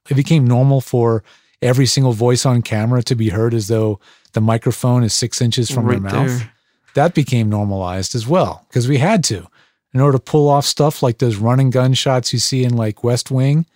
it 0.08 0.14
became 0.14 0.46
normal 0.46 0.80
for 0.80 1.22
every 1.62 1.86
single 1.86 2.12
voice 2.12 2.46
on 2.46 2.62
camera 2.62 3.02
to 3.02 3.14
be 3.14 3.28
heard 3.28 3.54
as 3.54 3.68
though 3.68 4.00
the 4.32 4.40
microphone 4.40 5.02
is 5.02 5.12
six 5.12 5.40
inches 5.40 5.70
from 5.70 5.86
Right 5.86 6.02
their 6.02 6.12
mouth. 6.12 6.38
there. 6.38 6.52
That 6.94 7.14
became 7.14 7.48
normalized 7.48 8.14
as 8.14 8.26
well 8.26 8.64
because 8.68 8.88
we 8.88 8.98
had 8.98 9.22
to 9.24 9.46
in 9.92 10.00
order 10.00 10.18
to 10.18 10.24
pull 10.24 10.48
off 10.48 10.64
stuff 10.64 11.02
like 11.02 11.18
those 11.18 11.36
running 11.36 11.70
gun 11.70 11.94
shots 11.94 12.32
you 12.32 12.38
see 12.38 12.64
in 12.64 12.76
like 12.76 13.04
West 13.04 13.30
Wing 13.30 13.66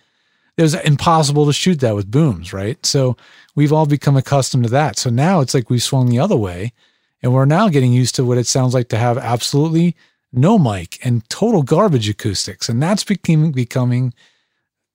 it 0.57 0.61
was 0.61 0.73
impossible 0.73 1.45
to 1.45 1.53
shoot 1.53 1.81
that 1.81 1.95
with 1.95 2.09
booms, 2.09 2.53
right? 2.53 2.83
So 2.85 3.17
we've 3.55 3.73
all 3.73 3.85
become 3.85 4.15
accustomed 4.15 4.63
to 4.63 4.69
that. 4.69 4.97
So 4.97 5.09
now 5.09 5.41
it's 5.41 5.53
like 5.53 5.69
we've 5.69 5.83
swung 5.83 6.09
the 6.09 6.19
other 6.19 6.37
way 6.37 6.71
and 7.21 7.33
we're 7.33 7.45
now 7.45 7.67
getting 7.67 7.91
used 7.91 8.15
to 8.15 8.23
what 8.23 8.37
it 8.37 8.47
sounds 8.47 8.73
like 8.73 8.87
to 8.89 8.97
have 8.97 9.17
absolutely 9.17 9.95
no 10.31 10.57
mic 10.57 11.05
and 11.05 11.27
total 11.29 11.61
garbage 11.61 12.07
acoustics. 12.07 12.69
And 12.69 12.81
that's 12.81 13.03
becoming, 13.03 13.51
becoming 13.51 14.13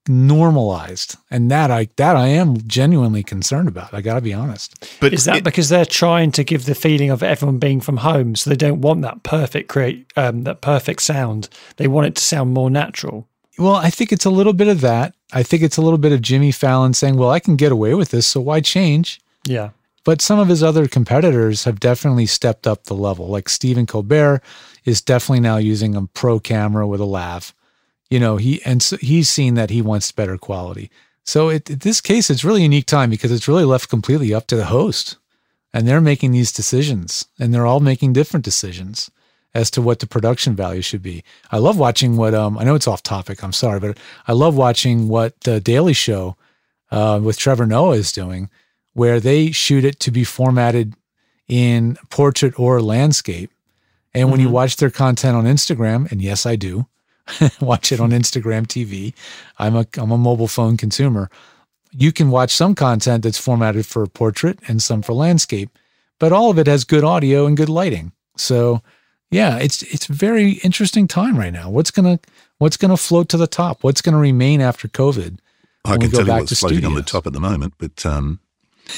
normalized, 0.08 1.16
and 1.30 1.50
that 1.50 1.70
I 1.70 1.88
that 1.96 2.16
I 2.16 2.28
am 2.28 2.56
genuinely 2.66 3.22
concerned 3.22 3.68
about. 3.68 3.92
I 3.94 4.00
got 4.00 4.14
to 4.14 4.20
be 4.20 4.32
honest. 4.34 4.74
But 5.00 5.12
Is 5.12 5.24
that 5.24 5.38
it- 5.38 5.44
because 5.44 5.68
they're 5.68 5.84
trying 5.84 6.32
to 6.32 6.44
give 6.44 6.64
the 6.64 6.74
feeling 6.74 7.10
of 7.10 7.22
everyone 7.22 7.58
being 7.58 7.80
from 7.80 7.98
home, 7.98 8.34
so 8.36 8.50
they 8.50 8.56
don't 8.56 8.80
want 8.80 9.02
that 9.02 9.22
perfect 9.22 9.68
create 9.68 10.06
um, 10.16 10.44
that 10.44 10.60
perfect 10.60 11.02
sound? 11.02 11.48
They 11.76 11.88
want 11.88 12.06
it 12.06 12.16
to 12.16 12.22
sound 12.22 12.52
more 12.54 12.70
natural. 12.70 13.26
Well, 13.58 13.76
I 13.76 13.90
think 13.90 14.12
it's 14.12 14.24
a 14.24 14.30
little 14.30 14.52
bit 14.54 14.68
of 14.68 14.80
that. 14.80 15.14
I 15.32 15.42
think 15.42 15.62
it's 15.62 15.76
a 15.76 15.82
little 15.82 15.98
bit 15.98 16.12
of 16.12 16.22
Jimmy 16.22 16.52
Fallon 16.52 16.94
saying, 16.94 17.16
"Well, 17.16 17.30
I 17.30 17.40
can 17.40 17.56
get 17.56 17.72
away 17.72 17.94
with 17.94 18.10
this, 18.10 18.26
so 18.26 18.40
why 18.40 18.60
change?" 18.60 19.20
Yeah, 19.46 19.70
But 20.04 20.22
some 20.22 20.38
of 20.38 20.48
his 20.48 20.62
other 20.62 20.86
competitors 20.88 21.64
have 21.64 21.78
definitely 21.80 22.26
stepped 22.26 22.66
up 22.66 22.84
the 22.84 22.94
level. 22.94 23.28
Like 23.28 23.48
Stephen 23.48 23.86
Colbert 23.86 24.42
is 24.84 25.02
definitely 25.02 25.40
now 25.40 25.56
using 25.58 25.94
a 25.94 26.06
pro 26.06 26.40
camera 26.40 26.86
with 26.86 27.00
a 27.00 27.04
lav. 27.06 27.54
You 28.10 28.18
know, 28.18 28.36
he 28.36 28.60
and 28.64 28.82
so 28.82 28.96
he's 28.96 29.28
seen 29.28 29.54
that 29.54 29.70
he 29.70 29.80
wants 29.80 30.12
better 30.12 30.36
quality. 30.36 30.90
So 31.24 31.48
it, 31.48 31.70
in 31.70 31.78
this 31.78 32.00
case, 32.00 32.28
it's 32.28 32.44
really 32.44 32.62
a 32.62 32.64
unique 32.64 32.86
time 32.86 33.08
because 33.08 33.30
it's 33.30 33.46
really 33.46 33.64
left 33.64 33.88
completely 33.88 34.34
up 34.34 34.46
to 34.48 34.56
the 34.56 34.66
host, 34.66 35.16
and 35.72 35.86
they're 35.86 36.00
making 36.00 36.32
these 36.32 36.50
decisions, 36.50 37.26
and 37.38 37.54
they're 37.54 37.66
all 37.66 37.80
making 37.80 38.12
different 38.12 38.44
decisions 38.44 39.10
as 39.54 39.70
to 39.70 39.82
what 39.82 39.98
the 40.00 40.06
production 40.06 40.54
value 40.54 40.82
should 40.82 41.02
be. 41.02 41.24
I 41.50 41.58
love 41.58 41.78
watching 41.78 42.16
what 42.16 42.34
um 42.34 42.58
I 42.58 42.64
know 42.64 42.74
it's 42.74 42.88
off 42.88 43.02
topic. 43.02 43.44
I'm 43.44 43.52
sorry, 43.52 43.78
but 43.78 43.96
I 44.26 44.32
love 44.32 44.56
watching 44.56 45.08
what 45.08 45.40
the 45.42 45.60
Daily 45.60 45.92
Show 45.92 46.36
uh, 46.90 47.20
with 47.22 47.38
Trevor 47.38 47.66
Noah 47.66 47.96
is 47.96 48.10
doing, 48.10 48.50
where 48.92 49.20
they 49.20 49.52
shoot 49.52 49.84
it 49.84 50.00
to 50.00 50.10
be 50.10 50.24
formatted 50.24 50.94
in 51.46 51.96
portrait 52.10 52.58
or 52.58 52.82
landscape. 52.82 53.50
And 54.12 54.32
when 54.32 54.40
you 54.40 54.48
watch 54.48 54.76
their 54.76 54.90
content 54.90 55.36
on 55.36 55.44
Instagram, 55.44 56.10
and 56.10 56.20
yes, 56.20 56.44
I 56.44 56.56
do 56.56 56.86
watch 57.60 57.92
it 57.92 58.00
on 58.00 58.10
Instagram 58.10 58.66
TV. 58.66 59.14
I'm 59.58 59.76
a 59.76 59.86
I'm 59.96 60.10
a 60.10 60.18
mobile 60.18 60.48
phone 60.48 60.76
consumer. 60.76 61.30
You 61.92 62.12
can 62.12 62.30
watch 62.30 62.52
some 62.52 62.74
content 62.74 63.24
that's 63.24 63.38
formatted 63.38 63.86
for 63.86 64.06
portrait 64.06 64.58
and 64.68 64.80
some 64.82 65.02
for 65.02 65.12
landscape, 65.12 65.70
but 66.18 66.32
all 66.32 66.50
of 66.50 66.58
it 66.58 66.66
has 66.66 66.84
good 66.84 67.04
audio 67.04 67.46
and 67.46 67.56
good 67.56 67.68
lighting. 67.68 68.12
So 68.36 68.82
yeah, 69.30 69.58
it's 69.58 69.82
it's 69.82 70.06
very 70.06 70.52
interesting 70.64 71.06
time 71.06 71.36
right 71.36 71.52
now. 71.52 71.70
What's 71.70 71.90
gonna 71.90 72.18
what's 72.58 72.76
gonna 72.76 72.96
float 72.96 73.28
to 73.30 73.36
the 73.36 73.46
top? 73.46 73.82
What's 73.82 74.02
gonna 74.02 74.18
remain 74.18 74.60
after 74.60 74.88
COVID? 74.88 75.38
I 75.84 75.96
can 75.96 76.10
tell 76.10 76.26
you 76.26 76.32
what's 76.32 76.58
floating 76.58 76.84
on 76.84 76.94
the 76.94 77.02
top 77.02 77.26
at 77.26 77.32
the 77.32 77.40
moment, 77.40 77.74
but 77.78 78.04
um, 78.04 78.40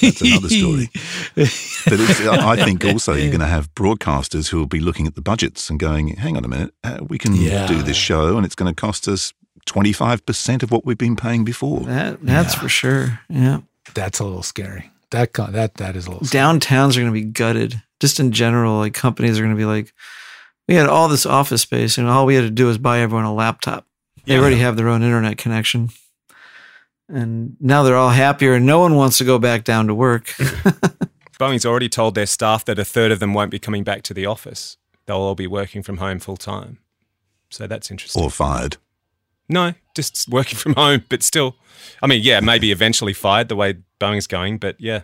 that's 0.01 0.21
another 0.21 0.49
story. 0.49 0.89
but 1.35 2.01
it's, 2.01 2.21
I 2.27 2.57
think 2.65 2.85
also 2.85 3.15
you're 3.15 3.29
going 3.31 3.41
to 3.41 3.47
have 3.47 3.73
broadcasters 3.75 4.49
who 4.49 4.59
will 4.59 4.67
be 4.67 4.81
looking 4.81 5.07
at 5.07 5.15
the 5.15 5.21
budgets 5.23 5.69
and 5.71 5.79
going, 5.79 6.09
"Hang 6.17 6.37
on 6.37 6.45
a 6.45 6.49
minute, 6.49 6.75
uh, 6.85 6.99
we 7.07 7.19
can 7.19 7.35
Yeah. 7.35 7.67
do 7.67 7.83
this 7.83 7.97
show, 7.97 8.37
and 8.37 8.45
it's 8.47 8.55
going 8.55 8.73
to 8.73 8.81
cost 8.81 9.09
us 9.09 9.33
25 9.67 10.25
percent 10.27 10.63
of 10.63 10.71
what 10.71 10.85
we've 10.87 10.99
been 10.99 11.17
paying 11.17 11.45
before." 11.45 11.81
That, 11.81 12.19
that's 12.23 12.55
for 12.55 12.69
sure. 12.69 13.21
Yeah. 13.29 13.61
That's 13.95 14.21
a 14.21 14.25
little 14.25 14.43
scary. 14.43 14.91
That 15.11 15.33
that 15.35 15.75
that 15.75 15.97
is 15.97 16.07
a 16.07 16.11
little. 16.11 16.27
Downtowns 16.27 16.97
are 16.97 17.01
going 17.01 17.07
to 17.07 17.13
be 17.13 17.23
gutted. 17.25 17.83
Just 18.01 18.19
in 18.19 18.33
general, 18.33 18.79
like 18.79 18.95
companies 18.95 19.39
are 19.39 19.43
going 19.43 19.55
to 19.55 19.59
be 19.59 19.65
like, 19.67 19.93
we 20.69 20.75
had 20.75 20.89
all 20.89 21.09
this 21.09 21.27
office 21.27 21.63
space, 21.63 21.99
and 21.99 22.09
all 22.09 22.27
we 22.27 22.35
had 22.35 22.43
to 22.43 22.51
do 22.51 22.67
was 22.67 22.79
buy 22.79 23.01
everyone 23.01 23.25
a 23.27 23.35
laptop. 23.35 23.87
They 24.25 24.39
already 24.39 24.57
have 24.59 24.77
their 24.77 24.89
own 24.89 25.03
internet 25.03 25.37
connection. 25.37 25.91
And 27.13 27.57
now 27.61 27.83
they're 27.83 27.97
all 27.97 28.09
happier, 28.09 28.55
and 28.55 28.65
no 28.65 28.81
one 28.81 28.95
wants 28.97 29.19
to 29.19 29.25
go 29.25 29.39
back 29.39 29.65
down 29.65 29.87
to 29.87 29.95
work. 29.95 30.27
Boeing's 31.39 31.67
already 31.67 31.91
told 31.91 32.15
their 32.15 32.25
staff 32.25 32.65
that 32.65 32.79
a 32.79 32.87
third 32.87 33.13
of 33.13 33.21
them 33.21 33.35
won't 33.35 33.51
be 33.51 33.59
coming 33.59 33.85
back 33.85 34.03
to 34.05 34.15
the 34.15 34.25
office. 34.25 34.79
They'll 35.05 35.19
all 35.19 35.35
be 35.35 35.47
working 35.47 35.83
from 35.83 35.99
home 35.99 36.21
full 36.21 36.39
time. 36.39 36.79
So 37.51 37.67
that's 37.67 37.91
interesting. 37.91 38.23
Or 38.23 38.31
fired. 38.31 38.79
No, 39.47 39.75
just 39.95 40.27
working 40.29 40.57
from 40.57 40.75
home, 40.75 41.05
but 41.11 41.23
still. 41.23 41.57
I 42.01 42.07
mean, 42.07 42.23
yeah, 42.23 42.41
maybe 42.41 42.73
eventually 42.73 43.13
fired 43.13 43.49
the 43.49 43.57
way 43.57 43.79
Boeing's 44.01 44.27
going, 44.27 44.57
but 44.57 44.77
yeah. 44.79 45.03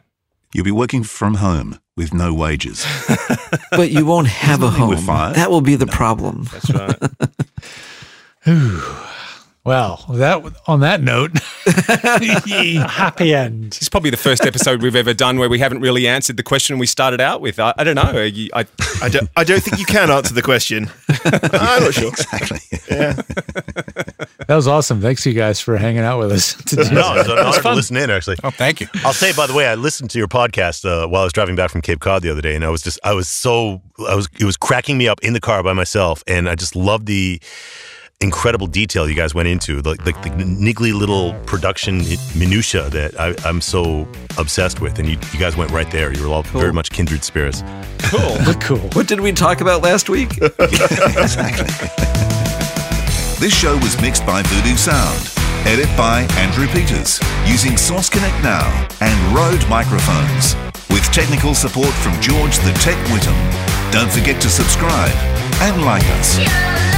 You'll 0.54 0.64
be 0.64 0.70
working 0.70 1.02
from 1.02 1.34
home 1.34 1.78
with 1.94 2.14
no 2.14 2.32
wages. 2.32 2.86
but 3.72 3.90
you 3.90 4.06
won't 4.06 4.28
have 4.28 4.62
a 4.62 4.66
nothing 4.66 4.88
with 4.88 4.98
home. 5.00 5.06
fire. 5.06 5.34
That 5.34 5.50
will 5.50 5.60
be 5.60 5.76
the 5.76 5.86
problem. 5.86 6.46
That's 6.52 6.70
right. 6.70 6.96
Well, 9.68 10.02
that 10.08 10.42
on 10.66 10.80
that 10.80 11.02
note, 11.02 11.32
happy 12.88 13.34
end. 13.34 13.66
It's 13.76 13.90
probably 13.90 14.08
the 14.08 14.16
first 14.16 14.46
episode 14.46 14.80
we've 14.82 14.96
ever 14.96 15.12
done 15.12 15.38
where 15.38 15.50
we 15.50 15.58
haven't 15.58 15.80
really 15.82 16.08
answered 16.08 16.38
the 16.38 16.42
question 16.42 16.78
we 16.78 16.86
started 16.86 17.20
out 17.20 17.42
with. 17.42 17.60
I, 17.60 17.74
I 17.76 17.84
don't 17.84 17.94
know. 17.96 18.22
You- 18.22 18.48
I, 18.54 18.64
I 19.02 19.10
don't, 19.10 19.28
I 19.36 19.44
don't 19.44 19.62
think 19.62 19.78
you 19.78 19.84
can 19.84 20.10
answer 20.10 20.32
the 20.32 20.40
question. 20.40 20.88
I'm 21.22 21.82
not 21.82 21.92
sure. 21.92 22.08
exactly. 22.08 22.60
that 22.88 24.54
was 24.54 24.66
awesome. 24.66 25.02
Thanks 25.02 25.26
you 25.26 25.34
guys 25.34 25.60
for 25.60 25.76
hanging 25.76 26.00
out 26.02 26.18
with 26.18 26.32
us. 26.32 26.54
today. 26.64 26.88
No, 26.90 27.14
it's 27.16 27.28
an 27.28 27.38
honor 27.38 27.60
to 27.60 27.74
listen 27.74 27.96
in. 27.98 28.08
Actually, 28.08 28.36
Oh, 28.42 28.50
thank 28.50 28.80
you. 28.80 28.86
I'll 29.04 29.12
say 29.12 29.34
by 29.34 29.46
the 29.46 29.52
way, 29.52 29.66
I 29.66 29.74
listened 29.74 30.08
to 30.12 30.18
your 30.18 30.28
podcast 30.28 30.86
uh, 30.86 31.06
while 31.08 31.20
I 31.20 31.24
was 31.24 31.34
driving 31.34 31.56
back 31.56 31.70
from 31.70 31.82
Cape 31.82 32.00
Cod 32.00 32.22
the 32.22 32.30
other 32.30 32.40
day, 32.40 32.54
and 32.56 32.64
I 32.64 32.70
was 32.70 32.80
just, 32.82 32.98
I 33.04 33.12
was 33.12 33.28
so, 33.28 33.82
I 34.08 34.14
was, 34.14 34.30
it 34.40 34.44
was 34.46 34.56
cracking 34.56 34.96
me 34.96 35.08
up 35.08 35.20
in 35.22 35.34
the 35.34 35.40
car 35.40 35.62
by 35.62 35.74
myself, 35.74 36.24
and 36.26 36.48
I 36.48 36.54
just 36.54 36.74
loved 36.74 37.04
the 37.06 37.38
incredible 38.20 38.66
detail 38.66 39.08
you 39.08 39.14
guys 39.14 39.32
went 39.32 39.48
into, 39.48 39.80
like 39.82 40.02
the, 40.04 40.10
the 40.12 40.44
niggly 40.44 40.92
little 40.92 41.34
production 41.46 41.98
minutia 42.36 42.88
that 42.90 43.18
I, 43.18 43.34
I'm 43.48 43.60
so 43.60 44.08
obsessed 44.36 44.80
with, 44.80 44.98
and 44.98 45.08
you, 45.08 45.16
you 45.32 45.38
guys 45.38 45.56
went 45.56 45.70
right 45.70 45.88
there. 45.92 46.12
You 46.12 46.22
were 46.24 46.34
all 46.34 46.42
very 46.42 46.72
much 46.72 46.90
kindred 46.90 47.22
spirits. 47.22 47.62
cool. 48.10 48.36
cool. 48.60 48.78
What 48.94 49.06
did 49.06 49.20
we 49.20 49.30
talk 49.32 49.60
about 49.60 49.82
last 49.82 50.08
week? 50.08 50.36
exactly. 50.58 51.68
this 53.38 53.56
show 53.56 53.76
was 53.76 54.00
mixed 54.02 54.26
by 54.26 54.42
Voodoo 54.42 54.76
Sound. 54.76 55.30
Edit 55.66 55.88
by 55.96 56.22
Andrew 56.38 56.66
Peters 56.68 57.20
using 57.46 57.76
Source 57.76 58.08
Connect 58.08 58.42
Now 58.42 58.88
and 59.00 59.34
Rode 59.34 59.68
microphones 59.68 60.56
with 60.90 61.04
technical 61.12 61.54
support 61.54 61.92
from 61.94 62.20
George 62.20 62.56
the 62.60 62.72
Tech 62.80 62.96
Whittam. 63.08 63.36
Don't 63.92 64.10
forget 64.10 64.40
to 64.42 64.48
subscribe 64.48 65.12
and 65.60 65.84
like 65.84 66.04
us. 66.04 66.97